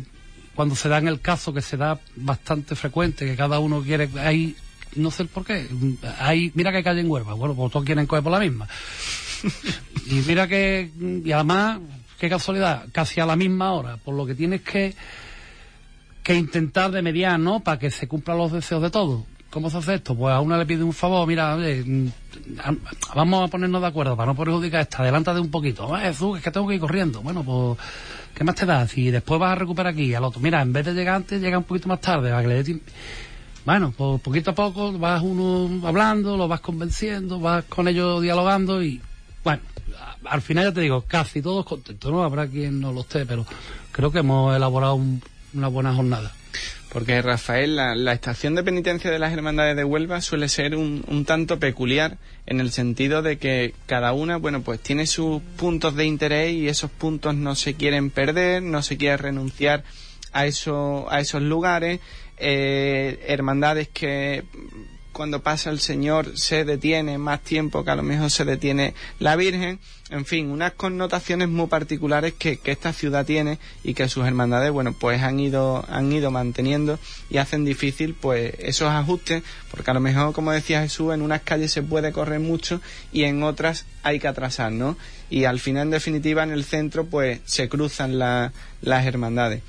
[0.55, 4.09] cuando se da en el caso que se da bastante frecuente, que cada uno quiere,
[4.17, 4.57] hay,
[4.97, 5.69] no sé por qué,
[6.19, 8.67] hay, mira que calle en Huelva, bueno, pues todos quieren coger por la misma.
[10.05, 10.91] y mira que,
[11.23, 11.79] y además,
[12.19, 14.95] qué casualidad, casi a la misma hora, por lo que tienes que,
[16.23, 17.59] que intentar de mediar, ¿no?
[17.61, 19.23] Para que se cumplan los deseos de todos.
[19.49, 20.15] ¿Cómo se hace esto?
[20.15, 22.07] Pues a una le pide un favor, mira, mm,
[23.15, 25.97] vamos a ponernos de acuerdo para no perjudicar esta, adelántate un poquito.
[25.97, 27.21] Eh, Jesús, es que tengo que ir corriendo.
[27.21, 27.79] Bueno, pues,
[28.35, 28.87] ¿qué más te da?
[28.87, 31.57] Si después vas a recuperar aquí al otro, mira, en vez de llegar antes, llega
[31.57, 32.79] un poquito más tarde, para que le.
[33.65, 38.81] Bueno, pues poquito a poco vas uno hablando, lo vas convenciendo, vas con ellos dialogando
[38.83, 39.01] y,
[39.43, 39.61] bueno,
[40.25, 42.23] al final ya te digo, casi todos contentos, ¿no?
[42.23, 43.45] Habrá quien no lo esté, pero
[43.91, 45.21] creo que hemos elaborado un-
[45.53, 46.33] una buena jornada.
[46.91, 51.23] Porque Rafael, la, estación de penitencia de las hermandades de Huelva suele ser un, un
[51.23, 56.05] tanto peculiar en el sentido de que cada una, bueno, pues tiene sus puntos de
[56.05, 59.83] interés y esos puntos no se quieren perder, no se quiere renunciar
[60.31, 61.99] a, eso, a esos lugares,
[62.37, 64.43] eh, hermandades que
[65.19, 69.35] cuando pasa el Señor se detiene más tiempo que a lo mejor se detiene la
[69.35, 69.77] Virgen,
[70.09, 74.95] en fin, unas connotaciones muy particulares que, esta ciudad tiene y que sus hermandades, bueno,
[74.97, 79.99] pues han ido, han ido manteniendo y hacen difícil pues esos ajustes, porque a lo
[79.99, 82.79] mejor, como decía Jesús, en unas calles se puede correr mucho
[83.11, 84.95] y en otras hay que atrasar, ¿no?
[85.29, 89.63] Y al final, en definitiva, en el centro, pues se cruzan la- las hermandades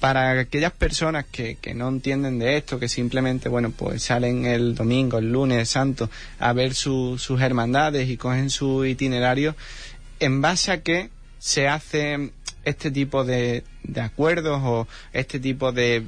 [0.00, 4.74] para aquellas personas que, que no entienden de esto, que simplemente, bueno, pues salen el
[4.74, 9.56] domingo, el lunes santo a ver su- sus hermandades y cogen su itinerario,
[10.20, 12.30] en base a qué se hace
[12.64, 16.02] este tipo de, de acuerdos o este tipo de,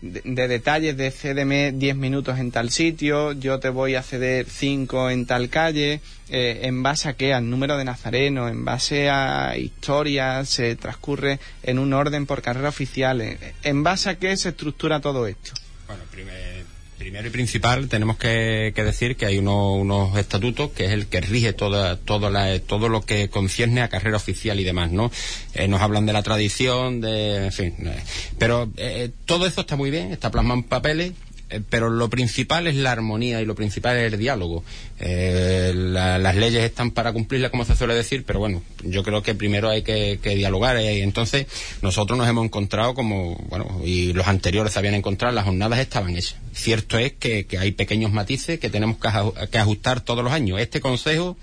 [0.00, 4.46] de, de detalles de cédeme 10 minutos en tal sitio, yo te voy a ceder
[4.48, 9.08] 5 en tal calle, eh, en base a qué, al número de nazarenos, en base
[9.10, 14.36] a historias, se transcurre en un orden por carrera oficial, eh, en base a qué
[14.36, 15.52] se estructura todo esto.
[15.86, 16.55] Bueno, primer-
[16.98, 21.20] primero y principal tenemos que, decir que hay uno- unos estatutos que es el que
[21.20, 25.10] rige toda, toda la- todo lo que concierne a carrera oficial y demás, ¿no?
[25.54, 28.02] Eh, nos hablan de la tradición, de, en fin, eh,
[28.38, 31.12] pero eh, todo eso está muy bien, está plasmado en papeles.
[31.50, 34.64] Eh, Pero lo principal es la armonía y lo principal es el diálogo.
[34.98, 39.22] Eh, la- las leyes están para cumplirlas, como se suele decir, pero bueno, yo creo
[39.22, 40.76] que primero hay que, dialogar.
[40.76, 41.46] eh, entonces
[41.82, 46.16] nosotros nos hemos encontrado como, bueno, y los anteriores se habían encontrado, las jornadas estaban
[46.16, 46.36] hechas.
[46.52, 49.08] Cierto es que, hay pequeños matices que tenemos que,
[49.50, 50.58] que ajustar todos los años.
[50.60, 51.36] Este consejo,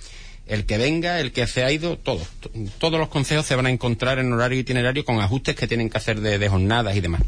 [0.47, 2.27] el que venga, el que se ha ido, todos.
[2.79, 5.97] Todos los consejos se van a encontrar en horario itinerario con ajustes que tienen que
[5.97, 7.21] hacer de jornadas y demás.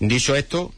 [0.00, 0.72] Dicho esto,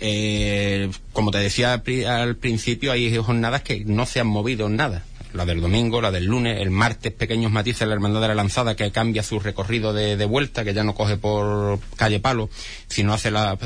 [0.00, 5.04] eh, como te decía al principio, hay jornadas que no se han movido en nada.
[5.32, 8.76] La del domingo, la del lunes, el martes, pequeños matices, la Hermandad de la Lanzada,
[8.76, 12.48] que cambia su recorrido de, de vuelta, que ya no coge por calle Palo,
[12.86, 13.16] sino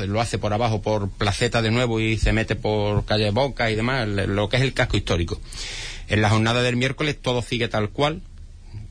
[0.07, 3.75] lo hace por abajo, por Placeta de nuevo y se mete por calle Boca y
[3.75, 5.39] demás, lo que es el casco histórico.
[6.07, 8.23] En la jornada del miércoles todo sigue tal cual,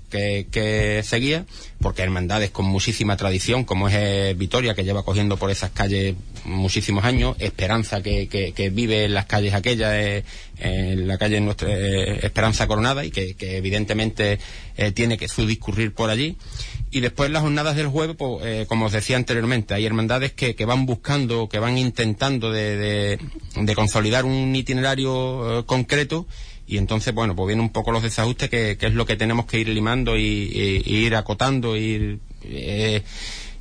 [0.08, 1.44] que, seguía,
[1.80, 6.14] porque hermandades con muchísima tradición, como es eh, Vitoria, que lleva cogiendo por esas calles
[6.44, 10.24] muchísimos años, Esperanza, que, que, vive en las calles aquellas, eh,
[10.58, 14.38] en la calle nuestra eh, Esperanza Coronada, y que, evidentemente
[14.94, 16.36] tiene que su discurrir por allí.
[16.90, 20.64] Y después las jornadas del jueves, pues, como os decía anteriormente, hay hermandades que, que
[20.64, 23.18] van buscando, que van intentando de,
[23.74, 26.26] consolidar un itinerario concreto
[26.68, 29.58] y entonces, bueno, pues vienen un poco los desajustes que, es lo que tenemos que
[29.58, 33.02] ir limando y, ir acotando, ir eh,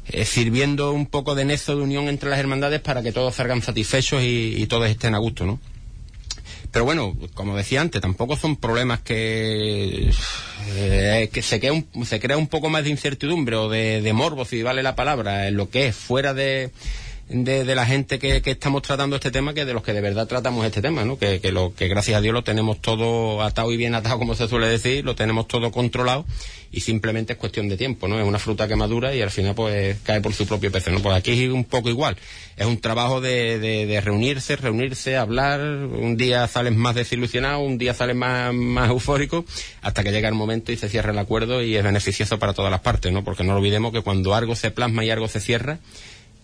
[0.10, 3.62] eh, sirviendo un poco de nezo de unión entre las hermandades para que todos salgan
[3.62, 5.60] satisfechos y, y todos estén a gusto, ¿no?
[6.72, 10.12] Pero bueno, como decía antes, tampoco son problemas que,
[10.76, 14.14] eh, que se, crea un, se crea un poco más de incertidumbre o de, de
[14.14, 16.72] morbo, si vale la palabra, en lo que es fuera de,
[17.30, 20.02] de, de la gente que, que estamos tratando este tema que de los que de
[20.02, 21.18] verdad tratamos este tema, ¿no?
[21.18, 24.36] Que, que lo que gracias a Dios lo tenemos todo atado y bien atado, como
[24.36, 26.26] se suele decir, lo tenemos todo controlado
[26.72, 28.20] y simplemente es cuestión de tiempo, ¿no?
[28.20, 31.00] Es una fruta que madura y al final pues cae por su propio peso, ¿no?
[31.00, 32.18] Pues aquí es un poco igual.
[32.56, 35.60] Es un trabajo de, de, de reunirse, reunirse, hablar.
[35.60, 39.46] Un día sales más desilusionado, un día sales más, más eufórico,
[39.82, 42.72] hasta que llega el momento y se cierra el acuerdo y es beneficioso para todas
[42.72, 43.24] las partes, ¿no?
[43.24, 45.80] Porque no olvidemos que cuando algo se plasma y algo se cierra,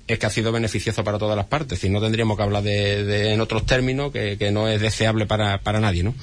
[0.08, 1.80] es que ha sido beneficioso para todas las partes.
[1.80, 5.60] Si no, tendríamos que hablar de, en otros términos que, que no es deseable para,
[5.60, 6.14] para nadie, ¿no?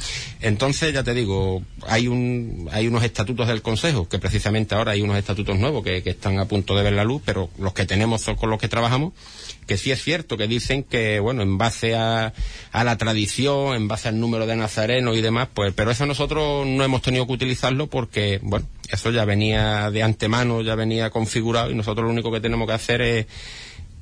[0.40, 5.00] Entonces, ya te digo, hay un, hay unos estatutos del Consejo, que precisamente ahora hay
[5.00, 7.86] unos estatutos nuevos que, que están a punto de ver la luz, pero los que
[7.86, 9.14] tenemos son con los que trabajamos,
[9.66, 12.34] que sí es cierto que dicen que, bueno, en base a,
[12.72, 16.66] a la tradición, en base al número de nazarenos y demás, pues, pero eso nosotros
[16.66, 21.70] no hemos tenido que utilizarlo porque, bueno, eso ya venía de antemano, ya venía configurado
[21.70, 23.26] y nosotros lo único que tenemos que hacer es,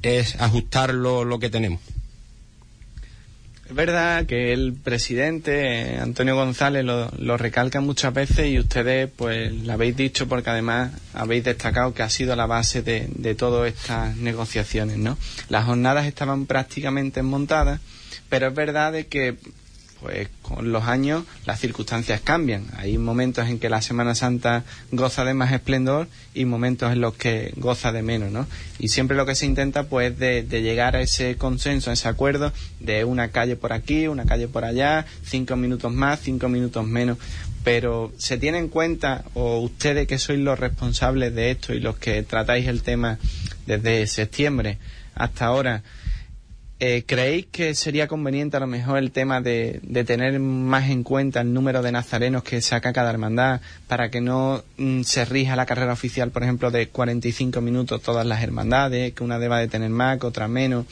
[0.03, 1.81] es ajustar lo, que tenemos.
[3.69, 9.53] Es verdad que el presidente, Antonio González, lo, lo, recalca muchas veces y ustedes pues
[9.53, 13.69] lo habéis dicho porque además habéis destacado que ha sido la base de, de todas
[13.69, 15.19] estas negociaciones, ¿no?
[15.51, 17.81] Las jornadas estaban prácticamente montadas,
[18.31, 19.37] pero es verdad de que
[20.01, 22.67] pues con los años las circunstancias cambian.
[22.77, 27.15] Hay momentos en que la Semana Santa goza de más esplendor y momentos en los
[27.15, 28.47] que goza de menos, ¿no?
[28.79, 32.09] Y siempre lo que se intenta pues de, de llegar a ese consenso, a ese
[32.09, 36.87] acuerdo de una calle por aquí, una calle por allá, cinco minutos más, cinco minutos
[36.87, 37.19] menos.
[37.65, 41.99] Pero se tiene en cuenta, o ustedes que sois los responsables de esto y los
[41.99, 43.19] que tratáis el tema
[43.67, 44.79] desde septiembre
[45.19, 45.83] hasta ahora,
[46.81, 51.41] eh, ¿Creéis que sería conveniente a lo mejor el tema de, tener más en cuenta
[51.41, 55.67] el número de nazarenos que saca cada hermandad para que no mm, se rija la
[55.67, 59.91] carrera oficial, por ejemplo, de 45 minutos todas las hermandades, que una deba de tener
[59.91, 60.87] más, que otra menos?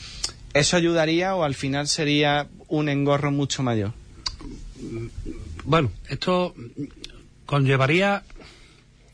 [0.53, 3.93] ¿Eso ayudaría o al final sería un engorro mucho mayor?
[5.63, 6.53] Bueno, esto
[7.45, 8.23] conllevaría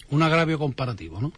[0.10, 1.34] un agravio comparativo, ¿no?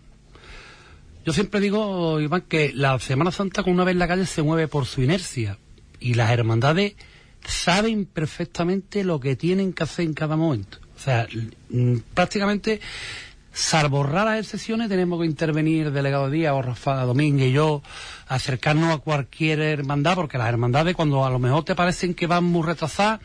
[1.25, 4.43] Yo siempre digo, Iván, que la Semana Santa con una vez en la calle se
[4.43, 5.57] mueve por su inercia
[5.99, 6.93] y las hermandades
[7.43, 10.77] saben perfectamente lo que tienen que hacer en cada momento.
[10.95, 11.27] O sea,
[12.13, 12.79] prácticamente,
[13.51, 17.81] salvo raras excepciones, tenemos que intervenir delegado Díaz o Rafa Domínguez y yo,
[18.27, 22.43] acercarnos a cualquier hermandad, porque las hermandades cuando a lo mejor te parecen que van
[22.43, 23.19] muy retrasadas,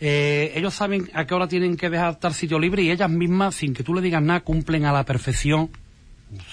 [0.00, 3.56] eh, ellos saben a qué hora tienen que dejar tal sitio libre y ellas mismas,
[3.56, 5.70] sin que tú le digas nada, cumplen a la perfección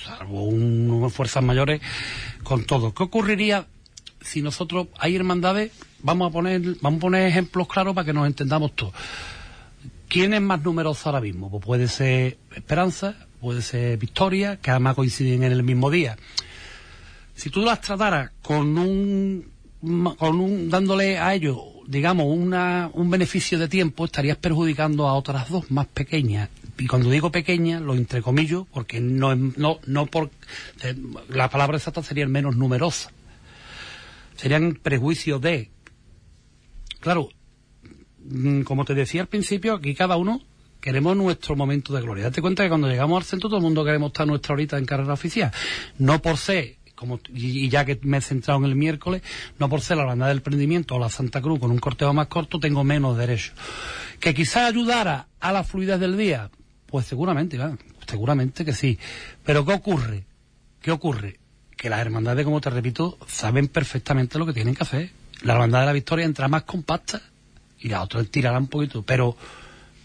[0.04, 1.82] salvo unas fuerzas mayores,
[2.44, 2.94] con todo.
[2.94, 3.68] ¿Qué ocurriría
[4.22, 5.72] si nosotros hay hermandades?
[6.02, 8.94] Vamos a poner, vamos a poner ejemplos claros para que nos entendamos todos.
[10.08, 11.52] ¿Quién es más numeroso ahora mismo?
[11.52, 16.18] Pues puede ser Esperanza, puede ser Victoria, que además coinciden en el mismo día.
[17.36, 19.52] Si tú las trataras con un,
[19.82, 21.58] con un dándole a ellos,
[21.88, 26.50] digamos, una, un beneficio de tiempo, estarías perjudicando a otras dos más pequeñas
[26.80, 30.32] y cuando digo pequeña, lo entrecomillo, porque no, no, no por,
[30.82, 30.96] eh,
[31.28, 33.12] la palabra exacta sería el menos numerosa.
[34.38, 35.70] Serían prejuicios de.
[37.02, 37.30] Claro,
[38.24, 40.42] mm, como te decía al principio, aquí cada uno
[40.80, 42.24] queremos nuestro momento de gloria.
[42.26, 44.86] Date cuenta que cuando llegamos al centro todo el mundo queremos estar nuestra horita en
[44.86, 45.52] carrera oficial.
[45.98, 49.22] No por ser, como, y ya que me he centrado en el miércoles,
[49.58, 52.28] no por ser la banda del prendimiento o la Santa Cruz con un corteo más
[52.28, 53.54] corto, tengo menos derecho.
[54.20, 56.52] Que quizás ayudara a la fluidez del día,
[56.88, 57.58] pues seguramente,
[58.06, 59.00] seguramente que sí.
[59.46, 60.26] Pero ¿qué ocurre?
[60.82, 61.40] ¿Qué ocurre?
[61.78, 65.12] Que las hermandades, como te repito, saben perfectamente lo que tienen que hacer.
[65.44, 67.22] La hermandad de la victoria entra más compacta
[67.80, 69.38] y la otra tirará un poquito, pero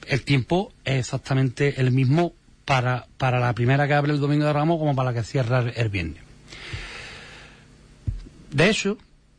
[0.07, 2.35] el tiempo es exactamente el mismo
[2.65, 5.59] para, para la primera que abre el domingo de Ramos como para la que cierra
[5.75, 6.34] el viernes.
[8.55, 8.99] De hecho,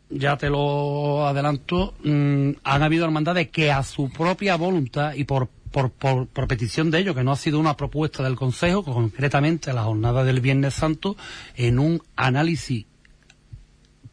[0.10, 5.50] ya te lo adelanto, mmm, han habido hermandades que a su propia voluntad y por
[5.72, 9.84] por, por, petición de ellos, que no ha sido una propuesta del Consejo, concretamente la
[9.84, 11.18] jornada del Viernes Santo,
[11.54, 12.86] en un análisis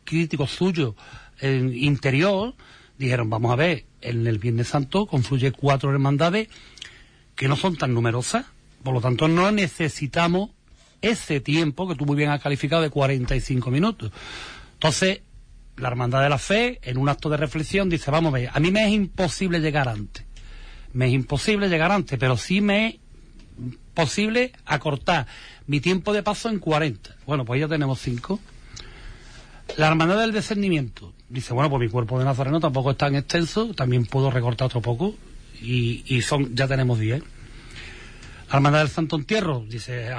[0.02, 0.96] crítico suyo
[1.38, 2.54] en interior,
[2.98, 6.48] dijeron, vamos a ver, en el Viernes Santo confluye cuatro hermandades
[7.36, 8.44] que no son tan numerosas,
[8.82, 10.50] por lo tanto no necesitamos
[11.00, 14.10] ese tiempo que tú muy bien has calificado de 45 minutos.
[14.82, 15.20] Entonces,
[15.76, 18.58] la Hermandad de la Fe, en un acto de reflexión, dice, vamos a ver, a
[18.58, 20.24] mí me es imposible llegar antes
[20.92, 22.96] me es imposible llegar antes, pero sí me es
[23.94, 25.26] posible acortar
[25.66, 27.16] mi tiempo de paso en 40.
[27.26, 28.40] Bueno, pues ya tenemos 5.
[29.76, 31.12] La hermandad del discernimiento.
[31.28, 34.80] Dice, bueno, pues mi cuerpo de nazareno tampoco es tan extenso, también puedo recortar otro
[34.80, 35.14] poco.
[35.60, 37.22] Y, y son, ya tenemos 10.
[38.56, 40.10] Hermandad del Santo Entierro, dice,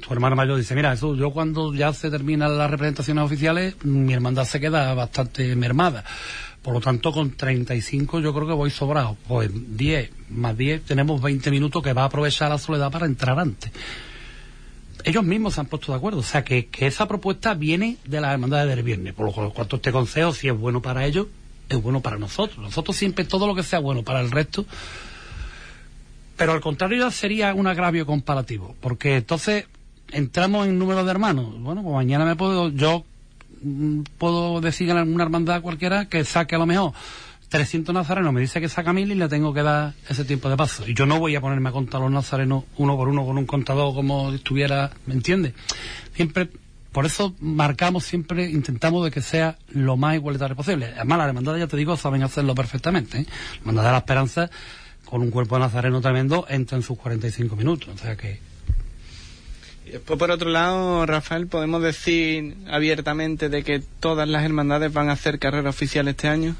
[0.00, 4.14] tu hermano mayor dice, mira, eso, yo cuando ya se terminan las representaciones oficiales, mi
[4.14, 6.02] hermandad se queda bastante mermada.
[6.62, 9.16] Por lo tanto, con 35 yo creo que voy sobrado.
[9.26, 13.38] Pues 10 más 10 tenemos 20 minutos que va a aprovechar la soledad para entrar
[13.38, 13.70] antes.
[15.04, 16.20] Ellos mismos se han puesto de acuerdo.
[16.20, 19.12] O sea, que, que esa propuesta viene de las hermandades del viernes.
[19.12, 21.26] Por lo cuanto este consejo, si es bueno para ellos,
[21.68, 22.58] es bueno para nosotros.
[22.58, 24.64] Nosotros siempre todo lo que sea bueno para el resto.
[26.42, 28.74] Pero al contrario sería un agravio comparativo.
[28.80, 29.66] Porque entonces
[30.10, 31.54] entramos en número de hermanos.
[31.60, 33.04] Bueno, pues mañana me puedo, yo
[34.18, 36.94] puedo decir a una hermandad cualquiera que saque a lo mejor
[37.48, 40.56] 300 nazarenos, me dice que saca mil y le tengo que dar ese tiempo de
[40.56, 40.82] paso.
[40.84, 43.46] Y yo no voy a ponerme a contar los nazarenos uno por uno con un
[43.46, 45.54] contador como estuviera, ¿me entiendes?
[46.12, 46.48] Siempre,
[46.90, 50.92] por eso marcamos siempre, intentamos de que sea lo más igualitario posible.
[50.96, 53.18] Además, las hermandades, ya te digo, saben hacerlo perfectamente.
[53.18, 53.26] ¿eh?
[53.28, 54.50] La hermandad de la esperanza,
[55.12, 57.90] con un cuerpo de nazareno tremendo, entra en sus 45 minutos.
[57.94, 58.40] O sea que
[59.84, 65.12] Después, por otro lado, Rafael, ¿podemos decir abiertamente de que todas las hermandades van a
[65.12, 66.56] hacer carrera oficial este año?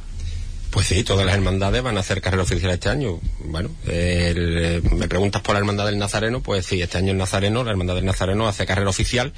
[0.70, 3.20] Pues sí, todas las hermandades van a hacer carrera oficial este año.
[3.46, 7.70] Bueno, me preguntas por la hermandad del Nazareno, pues sí, este año el Nazareno, la
[7.70, 9.32] hermandad del Nazareno hace carrera oficial.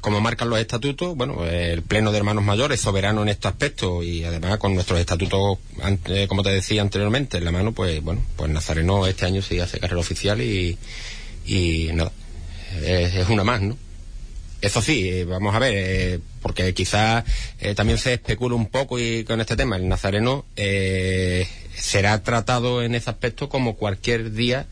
[0.00, 4.24] Como marcan los estatutos, bueno, el Pleno de Hermanos Mayores soberano en este aspecto y
[4.24, 5.58] además con nuestros estatutos,
[6.28, 9.80] como te decía anteriormente, en la mano, pues bueno, pues Nazareno este año sí hace
[9.80, 10.78] carrera oficial y,
[11.46, 12.12] y nada,
[12.80, 13.76] es una más, ¿no?
[14.60, 17.24] Eso sí, eh, vamos a ver, eh, porque quizás
[17.60, 19.76] eh, también se especula un poco y con este tema.
[19.76, 20.46] El nazareno
[21.76, 24.66] será tratado en ese aspecto como cualquier día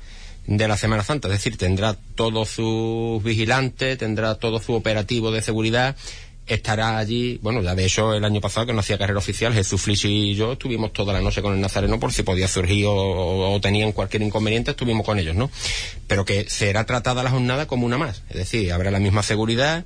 [0.47, 5.43] de la Semana Santa, es decir, tendrá todos sus vigilantes, tendrá todo su operativo de
[5.43, 5.97] seguridad
[6.47, 9.83] estará allí, bueno, ya de hecho el año pasado que no hacía carrera oficial, Jesús
[9.83, 13.59] Flich y yo estuvimos toda la noche con el Nazareno por si podía surgir o,
[13.61, 15.51] tenían cualquier inconveniente, estuvimos con ellos, ¿no?
[16.07, 19.85] Pero que será tratada la jornada como una más, es decir, habrá la misma seguridad,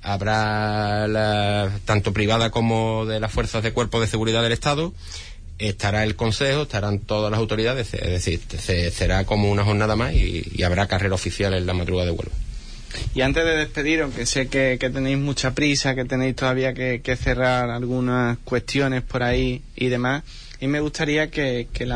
[0.00, 4.94] habrá la, tanto privada como de las fuerzas de cuerpo de seguridad del Estado,
[5.58, 8.40] estará el Consejo, estarán todas las autoridades, es decir,
[8.92, 12.34] será como una jornada más y, habrá carrera oficial en la madrugada de Huelva.
[13.14, 17.70] Y antes de despediros, que sé que, tenéis mucha prisa, que tenéis todavía que, cerrar
[17.70, 20.22] algunas cuestiones por ahí y demás,
[20.60, 21.86] y me gustaría que, que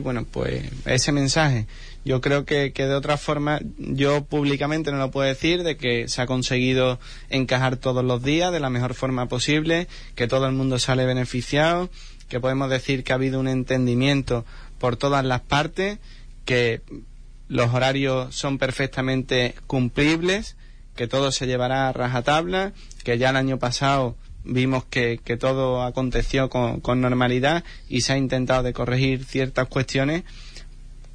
[0.00, 1.66] bueno, pues ese mensaje.
[2.04, 6.06] Yo creo que, que de otra forma, yo públicamente no lo puedo decir, de que
[6.08, 7.00] se ha conseguido
[7.30, 11.88] encajar todos los días de la mejor forma posible, que todo el mundo sale beneficiado,
[12.28, 14.44] que podemos decir que ha habido un entendimiento
[14.78, 15.98] por todas las partes,
[16.44, 16.82] que
[17.48, 20.56] los horarios son perfectamente cumplibles,
[20.96, 22.72] que todo se llevará a rajatabla,
[23.02, 28.12] que ya el año pasado vimos que, que todo aconteció con, con, normalidad y se
[28.12, 30.24] ha intentado de corregir ciertas cuestiones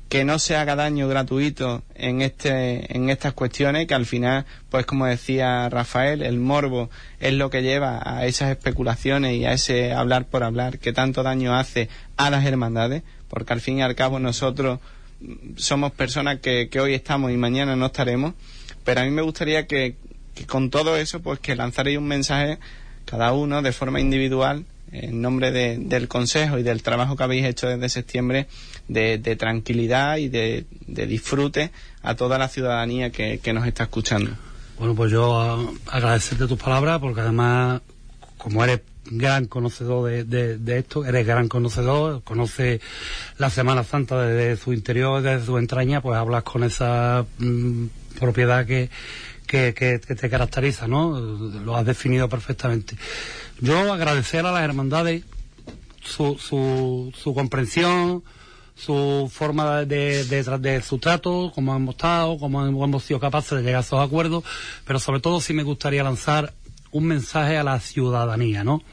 [0.10, 4.86] que no se haga daño gratuito en este en estas cuestiones que al final pues
[4.86, 6.89] como decía Rafael el morbo
[7.20, 11.22] es lo que lleva a esas especulaciones y a ese hablar por hablar que tanto
[11.22, 14.80] daño hace a las hermandades porque al fin y al cabo nosotros
[15.55, 18.34] somos personas que, hoy estamos y mañana no estaremos,
[18.84, 19.95] pero a mí me gustaría que,
[20.47, 22.57] con todo eso, pues que lanzaréis un mensaje
[23.05, 27.68] cada uno de forma individual en nombre del Consejo y del trabajo que habéis hecho
[27.68, 28.48] desde septiembre
[28.88, 31.72] de, tranquilidad y de, disfrute
[32.02, 34.32] a toda la ciudadanía que, que nos está escuchando.
[34.80, 37.82] Bueno, pues yo ah, agradecerte tus palabras porque además,
[38.38, 38.80] como eres
[39.12, 42.80] gran conocedor de, esto, eres gran conocedor, conoce
[43.38, 47.86] la Semana Santa desde su interior, desde su entraña, pues hablas con esa mm,
[48.20, 48.90] propiedad que,
[49.50, 51.20] que, te caracteriza, ¿no?
[51.20, 52.95] Lo has definido perfectamente.
[53.60, 55.24] Yo agradecer a las hermandades
[56.04, 58.24] su, su, comprensión,
[58.76, 63.78] su forma de, de, su trato, cómo hemos estado, cómo hemos sido capaces de llegar
[63.78, 64.43] a esos acuerdos,
[64.86, 66.54] pero sobre todo sí me gustaría lanzar
[66.91, 68.84] un mensaje a la ciudadanía, ¿no?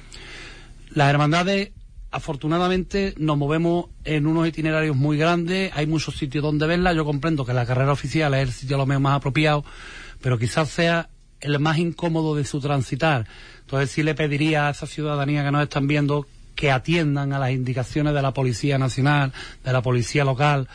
[0.91, 1.73] Las hermandades,
[2.11, 7.45] afortunadamente, nos movemos en unos itinerarios muy grandes, hay muchos sitios donde verla, yo comprendo
[7.45, 9.65] que la carrera oficial es el sitio lo más apropiado,
[10.27, 11.09] pero quizás sea
[11.39, 13.29] el más incómodo de su transitar.
[13.61, 17.53] Entonces sí le pediría a esa ciudadanía que nos están viendo que atiendan a las
[17.53, 20.67] indicaciones de la Policía Nacional, de la Policía Local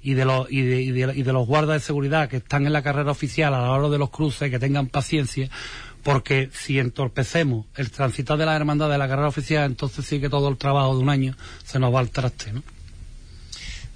[0.00, 2.82] y de los, y de, y de los guardas de seguridad que están en la
[2.82, 5.50] carrera oficial a la hora de los cruces, que tengan paciencia,
[6.04, 10.28] porque si entorpecemos el transitar de la hermandad de la carrera oficial, entonces sí que
[10.28, 12.62] todo el trabajo de un año se nos va al traste, ¿no?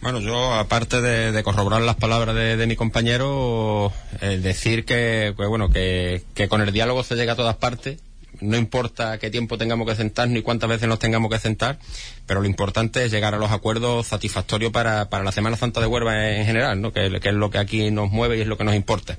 [0.04, 3.90] Bueno, yo, aparte de, corroborar las palabras de, mi compañero,
[4.20, 8.00] decir que, bueno, que, con el diálogo se llega a todas partes,
[8.42, 11.78] no importa qué tiempo tengamos que sentar ni cuántas veces nos tengamos que sentar,
[12.26, 15.86] pero lo importante es llegar a los acuerdos satisfactorios para, para la Semana Santa de
[15.86, 16.92] Huelva en general, ¿no?
[16.92, 19.16] que, es lo que aquí nos mueve y es lo que nos importa.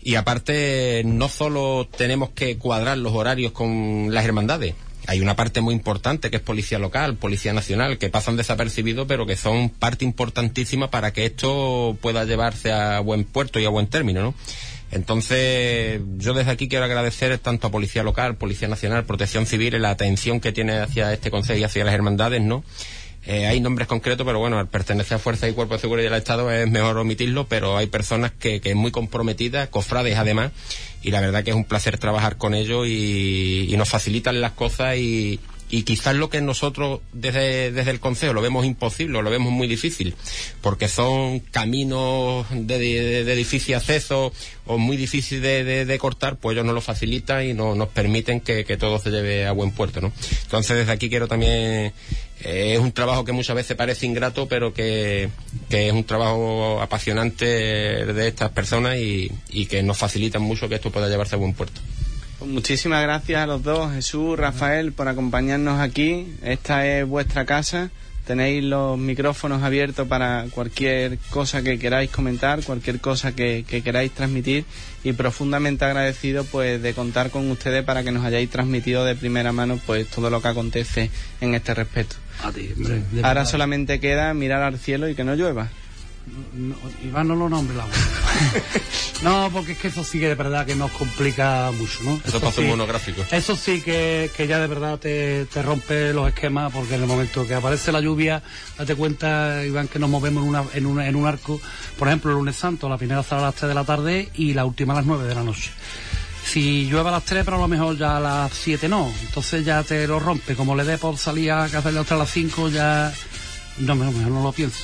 [0.00, 4.76] Y aparte, no solo tenemos que cuadrar los horarios con las hermandades,
[5.06, 9.26] hay una parte muy importante que es policía local, policía nacional, que pasan desapercibidos, pero
[9.26, 13.86] que son parte importantísima para que esto pueda llevarse a buen puerto y a buen
[13.86, 14.34] término, ¿no?
[14.92, 19.90] Entonces, yo desde aquí quiero agradecer tanto a Policía Local, Policía Nacional, Protección Civil, la
[19.90, 22.64] atención que tiene hacia este Consejo y hacia las hermandades, ¿no?
[23.26, 26.18] Eh, hay nombres concretos, pero bueno, al pertenecer a Fuerza y Cuerpo de Seguridad del
[26.18, 30.52] Estado es mejor omitirlo, pero hay personas que, que muy comprometidas, cofrades además,
[31.02, 34.52] y la verdad que es un placer trabajar con ellos y, y nos facilitan las
[34.52, 35.38] cosas y,
[35.70, 39.68] y quizás lo que nosotros desde, desde el Consejo lo vemos imposible, lo vemos muy
[39.68, 40.14] difícil,
[40.60, 44.32] porque son caminos de, de, difícil acceso
[44.66, 48.40] o muy difícil de, de, cortar, pues ellos nos lo facilitan y no, nos permiten
[48.40, 50.12] que, que, todo se lleve a buen puerto, ¿no?
[50.42, 51.92] Entonces desde aquí quiero también,
[52.42, 55.28] eh, es un trabajo que muchas veces parece ingrato, pero que,
[55.68, 60.76] que es un trabajo apasionante de estas personas y, y que nos facilitan mucho que
[60.76, 61.80] esto pueda llevarse a buen puerto.
[62.40, 66.26] Pues muchísimas gracias a los dos, Jesús, Rafael, por acompañarnos aquí.
[66.42, 67.90] Esta es vuestra casa.
[68.26, 74.12] Tenéis los micrófonos abiertos para cualquier cosa que queráis comentar, cualquier cosa que, que queráis
[74.12, 74.64] transmitir
[75.04, 79.52] y profundamente agradecido pues de contar con ustedes para que nos hayáis transmitido de primera
[79.52, 81.10] mano pues todo lo que acontece
[81.42, 82.16] en este respecto.
[82.42, 83.02] A ti, hombre.
[83.22, 85.68] Ahora solamente queda mirar al cielo y que no llueva.
[86.54, 86.74] No,
[87.04, 87.86] Iván no lo nombre la
[89.22, 92.20] No, porque es que eso sí que de verdad que nos complica mucho, ¿no?
[92.24, 93.22] Eso hacer sí, monográfico.
[93.30, 97.06] Eso sí que, que ya de verdad te, te rompe los esquemas, porque en el
[97.06, 98.42] momento que aparece la lluvia,
[98.78, 101.60] date cuenta, Iván, que nos movemos en, una, en, una- en un arco.
[101.98, 104.54] Por ejemplo, el lunes santo, la primera sale a las 3 de la tarde y
[104.54, 105.70] la última a las 9 de la noche.
[106.42, 109.12] Si llueve a las 3, pero a lo mejor ya a las 7 no.
[109.22, 110.54] Entonces ya te lo rompe.
[110.56, 113.12] Como le dé por salir a hacerle hasta las 5, ya.
[113.78, 114.78] No, mejor, mejor no lo pienso.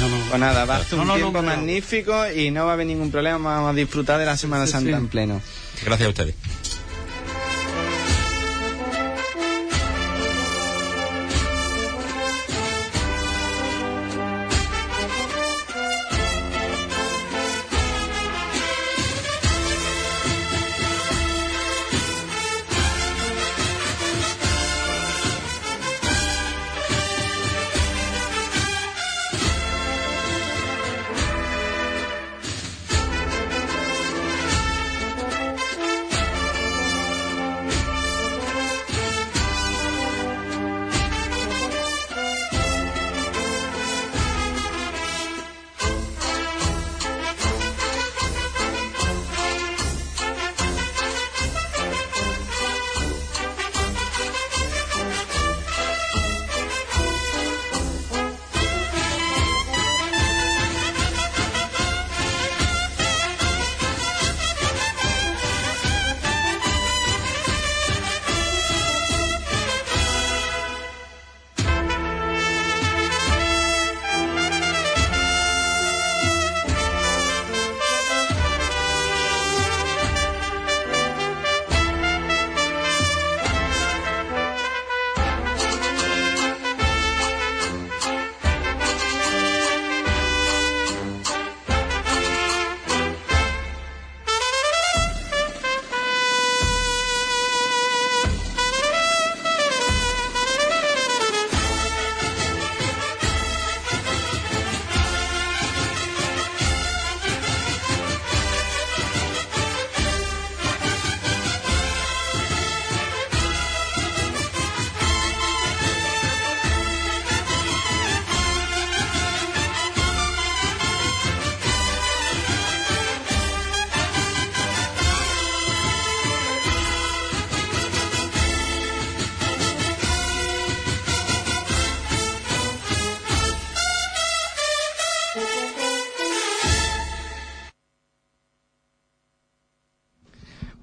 [0.00, 1.48] No lo- Pues nada, va a ser No, un no, no, tiempo no.
[1.48, 4.72] magnífico y no va a haber ningún problema, vamos a disfrutar de la Semana Sí,
[4.72, 4.96] Santa sí.
[4.96, 5.40] en pleno.
[5.84, 6.34] Gracias a ustedes.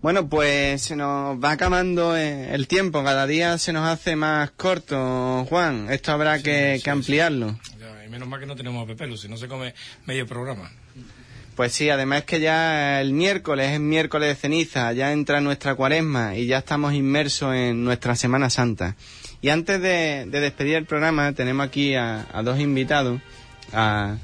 [0.01, 4.49] Bueno, pues se nos va acabando eh, el tiempo, cada día se nos hace más
[4.51, 5.87] corto, Juan.
[5.91, 7.59] Esto habrá que, que ampliarlo.
[7.77, 9.73] Ya, y menos mal que no tenemos a Pepelo, si no se come
[10.05, 10.71] medio programa.
[11.57, 16.37] Pues sí, además que ya el miércoles es miércoles de ceniza, ya entra nuestra cuaresma
[16.37, 18.95] y ya estamos inmersos en nuestra Semana Santa.
[19.41, 23.19] Y antes de, de despedir el programa, tenemos aquí a, a dos invitados,
[23.73, 24.15] a,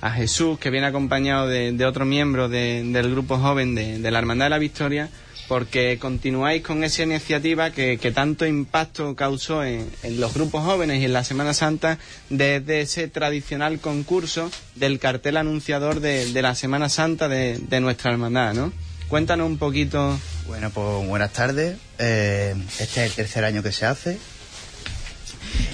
[0.00, 4.18] a Jesús, que viene acompañado de, de otro miembro de- del grupo joven de, la
[4.18, 5.08] Hermandad de la Victoria,
[5.48, 9.88] porque continuáis con esa iniciativa que, que tanto impacto causó en,
[10.18, 11.98] los grupos jóvenes y en la Semana Santa
[12.30, 18.72] desde ese tradicional concurso del cartel anunciador de, la Semana Santa de, nuestra hermandad, ¿no?
[19.08, 20.18] Cuéntanos un poquito.
[20.48, 21.76] Bueno, pues buenas tardes.
[22.00, 24.18] Eh, este es el tercer año que se hace.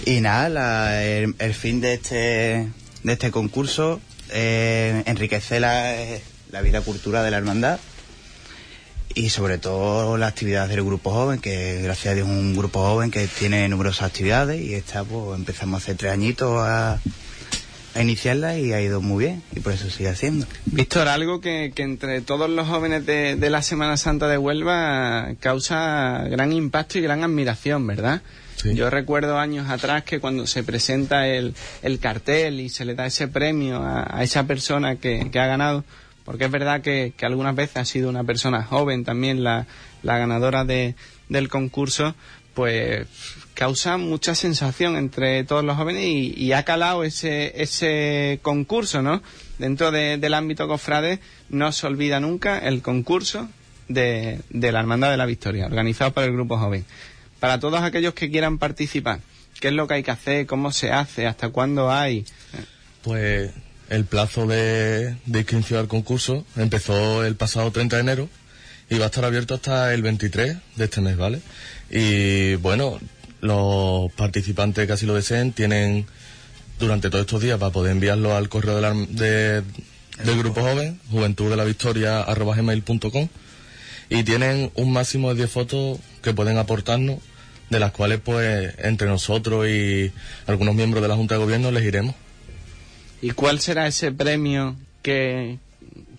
[0.04, 2.16] Y nada, el, el fin de este,
[3.02, 4.02] de este concurso
[4.32, 5.94] eh, enriquece la,
[6.50, 7.78] la vida cultural de la hermandad
[9.14, 12.80] y sobre todo la actividad del grupo joven, que gracias a Dios es un grupo
[12.80, 16.98] joven que tiene numerosas actividades y esta pues empezamos hace tres añitos a,
[17.94, 20.46] a iniciarla y ha ido muy bien y por eso sigue haciendo.
[20.66, 25.34] Víctor, algo que, que entre todos los jóvenes de, de la Semana Santa de Huelva
[25.40, 28.22] causa gran impacto y gran admiración, ¿verdad?
[28.74, 33.06] Yo recuerdo años atrás que cuando se presenta el, el cartel y se le da
[33.06, 35.84] ese premio a, esa persona que, que ha ganado,
[36.24, 39.66] porque es verdad que, algunas veces ha sido una persona joven también la,
[40.02, 40.94] la ganadora de,
[41.28, 42.14] del concurso,
[42.54, 43.06] pues
[43.54, 49.22] causa mucha sensación entre todos los jóvenes y, ha calado ese, ese concurso, ¿no?
[49.58, 53.48] Dentro de- del ámbito cofrade no se olvida nunca el concurso
[53.88, 56.84] de, de la Hermandad de la Victoria, organizado por el Grupo Joven.
[57.42, 59.18] Para todos aquellos que quieran participar,
[59.58, 60.46] ¿qué es lo que hay que hacer?
[60.46, 61.26] ¿Cómo se hace?
[61.26, 62.24] ¿Hasta cuándo hay?
[63.02, 63.50] Pues
[63.88, 68.28] el plazo de, inscripción al concurso empezó el pasado 30 de enero
[68.88, 71.40] y va a estar abierto hasta el 23 de este mes, ¿vale?
[71.90, 73.00] Y bueno,
[73.40, 76.06] los participantes que así lo deseen tienen
[76.78, 79.64] durante todos estos días para poder enviarlo al correo de
[80.22, 83.28] del grupo joven, juventud de la victoria gmail.com
[84.10, 87.18] y tienen un máximo de 10 fotos que pueden aportarnos,
[87.72, 90.12] de las cuales pues entre nosotros y
[90.46, 92.14] algunos miembros de la Junta de Gobierno elegiremos.
[93.20, 95.58] ¿Y cuál será ese premio que,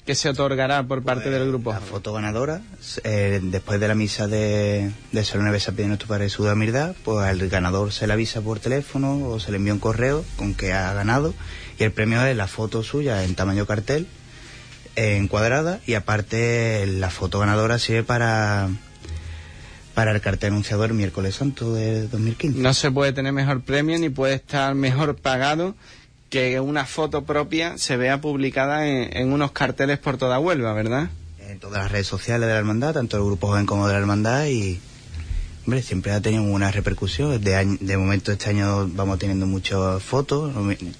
[0.05, 2.61] que se otorgará por parte del Grupo La foto ganadora,
[3.03, 7.25] eh, después de la misa de, de Salón Besa Pide Nuestro Padre de Mirda, pues
[7.25, 10.73] al ganador se le avisa por teléfono o se le envía un correo con que
[10.73, 11.33] ha ganado
[11.79, 14.07] y el premio es la foto suya en tamaño cartel,
[14.95, 18.69] eh, encuadrada y aparte la foto ganadora sirve para
[19.93, 22.59] para el cartel anunciador miércoles santo de 2015.
[22.59, 25.75] No se puede tener mejor premio ni puede estar mejor pagado
[26.29, 31.09] que una foto propia se vea publicada en, en unos carteles por toda Huelva, ¿verdad?
[31.47, 33.99] en todas las redes sociales de la hermandad, tanto el grupo joven como de la
[33.99, 34.79] hermandad y
[35.65, 37.39] hombre, siempre ha tenido una repercusión.
[37.43, 40.51] De, año- de momento este año vamos teniendo muchas fotos,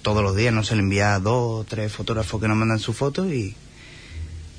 [0.03, 2.95] todos los días nos se le envía dos o tres fotógrafos que nos mandan sus
[2.95, 3.55] fotos y,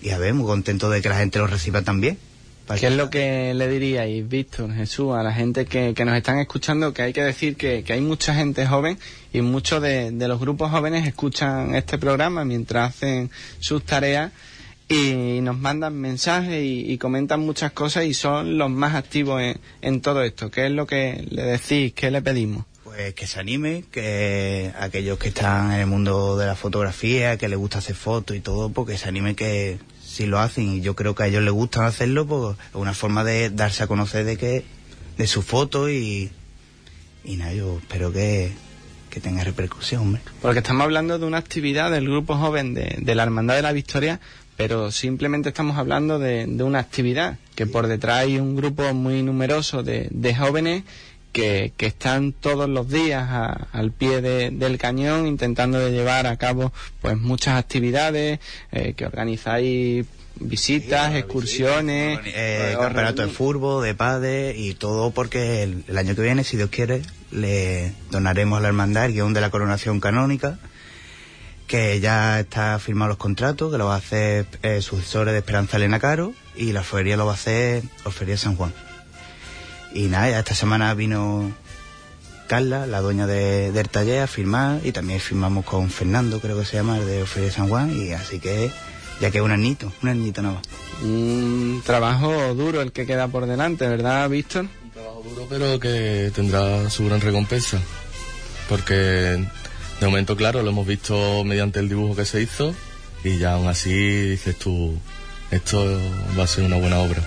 [0.02, 2.18] y a ver, muy contento de que la gente los reciba también.
[2.66, 6.38] ¿Qué es lo que le diríais, Víctor, Jesús, a la gente que, que nos están
[6.38, 6.94] escuchando?
[6.94, 8.98] Que hay que decir que, que hay mucha gente joven
[9.32, 14.32] y muchos de, de los grupos jóvenes escuchan este programa mientras hacen sus tareas
[14.88, 19.60] y nos mandan mensajes y, y comentan muchas cosas y son los más activos en,
[19.82, 20.50] en todo esto.
[20.50, 21.92] ¿Qué es lo que le decís?
[21.92, 22.64] ¿Qué le pedimos?
[22.82, 27.48] Pues que se anime, que aquellos que están en el mundo de la fotografía, que
[27.48, 29.78] les gusta hacer fotos y todo, pues que se anime que
[30.14, 32.94] si lo hacen y yo creo que a ellos les gusta hacerlo, pues es una
[32.94, 34.64] forma de darse a conocer de que
[35.18, 36.30] de su foto y,
[37.24, 38.52] y nada, yo espero que,
[39.10, 40.22] que tenga repercusión, hombre.
[40.40, 43.72] Porque estamos hablando de una actividad del grupo joven de, de la Hermandad de la
[43.72, 44.20] Victoria,
[44.56, 49.24] pero simplemente estamos hablando de, de una actividad, que por detrás hay un grupo muy
[49.24, 50.84] numeroso de, de jóvenes
[51.34, 56.26] que, que están todos los días a- al pie de- del cañón intentando de llevar
[56.26, 56.72] a cabo
[57.02, 58.38] pues muchas actividades,
[58.72, 60.06] eh, que organizáis
[60.40, 66.14] visitas, excursiones, Eh, eh, campeonato de fútbol, de padre y todo porque el, el año
[66.14, 70.00] que viene, si Dios quiere, le donaremos a la hermandad el guion de la coronación
[70.00, 70.58] canónica,
[71.66, 75.78] que ya está firmado los contratos, que lo va a hacer eh, sucesores de Esperanza
[75.78, 78.72] Elena Caro y la feria lo va a hacer Orfería San Juan.
[79.94, 81.52] Y nada, ya esta semana vino
[82.48, 86.64] Carla, la dueña de, del taller, a firmar y también firmamos con Fernando, creo que
[86.64, 88.70] se llama, el de Orfería San Juan y así que
[89.20, 90.64] ya que un añito, un añito nada más.
[91.02, 94.66] Un trabajo duro el que queda por delante, ¿verdad, Víctor?
[94.82, 97.78] Un trabajo duro, pero que tendrá su gran recompensa.
[98.68, 102.74] Porque de momento, claro, lo hemos visto mediante el dibujo que se hizo
[103.22, 104.98] y ya aún así dices tú,
[105.50, 105.86] esto
[106.38, 107.22] va a ser una buena obra.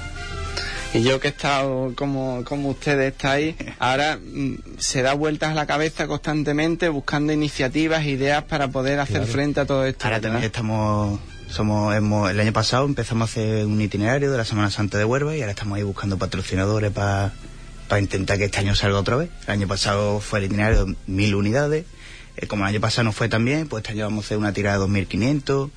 [0.98, 5.54] Y yo que he estado como, como ustedes estáis, ahora mm, se da vueltas a
[5.54, 9.32] la cabeza constantemente buscando iniciativas, ideas para poder hacer Claro.
[9.32, 10.06] frente a todo esto.
[10.06, 11.20] Ahora también estamos,
[11.50, 15.06] somos, hemos, el año pasado empezamos a hacer un itinerario de la Semana Santa de
[15.06, 17.32] Huelva y ahora estamos ahí buscando patrocinadores para
[18.00, 19.30] intentar que este año salga otra vez.
[19.46, 21.86] El año pasado fue el itinerario de mil unidades,
[22.40, 24.38] Eh, como el año pasado no fue tan bien, pues este año vamos a hacer
[24.38, 25.70] una tirada de 2.500,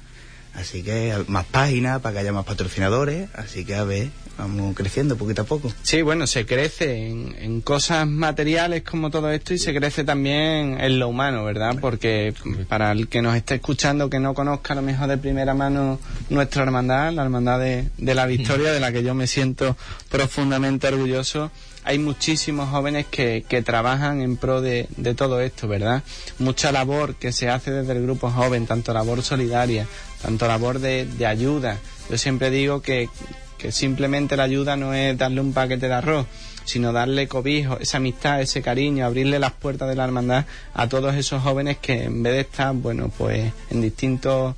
[0.54, 5.16] así que más páginas para que haya más patrocinadores, así que a ver, vamos creciendo
[5.16, 5.72] poquito a poco.
[5.82, 10.78] Sí, bueno, se crece en, en cosas materiales como todo esto y se crece también
[10.80, 11.76] en lo humano, ¿verdad?
[11.80, 12.34] Porque
[12.68, 15.98] para el que nos esté escuchando que no conozca a lo mejor de primera mano
[16.30, 19.76] nuestra hermandad, la hermandad de, de la Victoria, de la que yo me siento
[20.08, 21.50] profundamente orgulloso,
[21.84, 26.02] hay muchísimos jóvenes que, que trabajan en pro de, de todo esto, ¿verdad?
[26.38, 29.86] Mucha labor que se hace desde el grupo joven, tanto labor solidaria,
[30.22, 31.78] tanto labor de, de ayuda.
[32.10, 33.08] Yo siempre digo que,
[33.56, 36.26] que simplemente la ayuda no es darle un paquete de arroz,
[36.64, 41.14] sino darle cobijo, esa amistad, ese cariño, abrirle las puertas de la hermandad a todos
[41.14, 44.54] esos jóvenes que en vez de estar, bueno, pues en distintos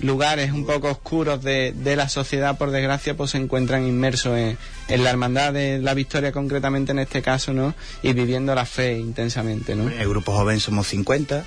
[0.00, 4.58] lugares un poco oscuros de, de la sociedad, por desgracia, pues se encuentran inmersos en,
[5.02, 7.74] la hermandad de la victoria, concretamente en este caso, ¿no?
[8.02, 9.88] Y viviendo la fe intensamente, ¿no?
[9.90, 11.44] En el grupo joven somos 50,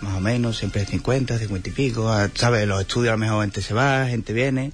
[0.00, 2.08] más o menos, siempre 50, 50 y pico.
[2.10, 2.66] Ah, ¿Sabes?
[2.66, 4.72] Los estudios a lo mejor gente se va, gente viene.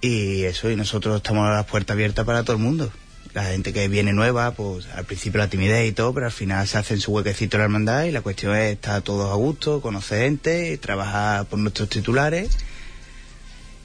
[0.00, 2.92] Y eso, y nosotros estamos a las puertas abiertas para todo el mundo.
[3.36, 6.66] La gente que viene nueva, pues al principio la timidez y todo, pero al final
[6.66, 9.82] se hacen su huequecito en la hermandad y la cuestión es estar todos a gusto,
[9.82, 12.56] conocer gente, trabajar por nuestros titulares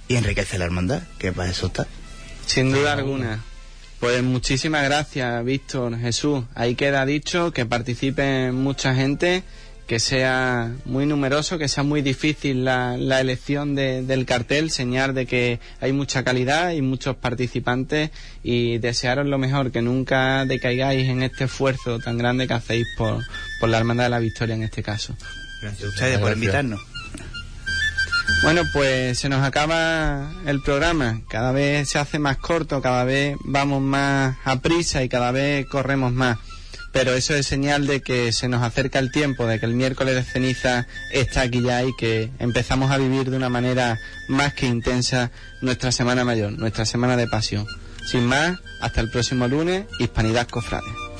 [0.08, 1.86] y enriquece la hermandad, que para eso está.
[2.45, 3.43] Sin duda alguna.
[3.99, 6.45] Pues muchísimas gracias, Víctor, Jesús.
[6.56, 9.43] Ahí queda dicho que participe mucha gente,
[9.92, 15.14] que sea muy numeroso, que sea muy difícil la, la elección de- del cartel, señal
[15.14, 18.10] de que hay mucha calidad y muchos participantes
[18.42, 23.22] y desearos lo mejor, que nunca decaigáis en este esfuerzo tan grande que hacéis por,
[23.60, 25.14] por la Hermandad de la Victoria en este caso.
[25.62, 26.80] Gracias a ustedes por invitarnos.
[28.44, 31.20] Bueno, pues se nos acaba el programa.
[31.30, 35.66] Cada vez se hace más corto, cada vez vamos más a prisa y cada vez
[35.66, 36.38] corremos más.
[36.92, 40.16] Pero eso es señal de que se nos acerca el tiempo, de que el miércoles
[40.16, 44.68] de ceniza está aquí ya y que empezamos a vivir de una manera más que
[44.68, 45.32] intensa
[45.62, 47.66] nuestra Semana Mayor, nuestra Semana de Pasión.
[48.06, 51.11] Sin más, hasta el próximo lunes, Hispanidad Cofrades.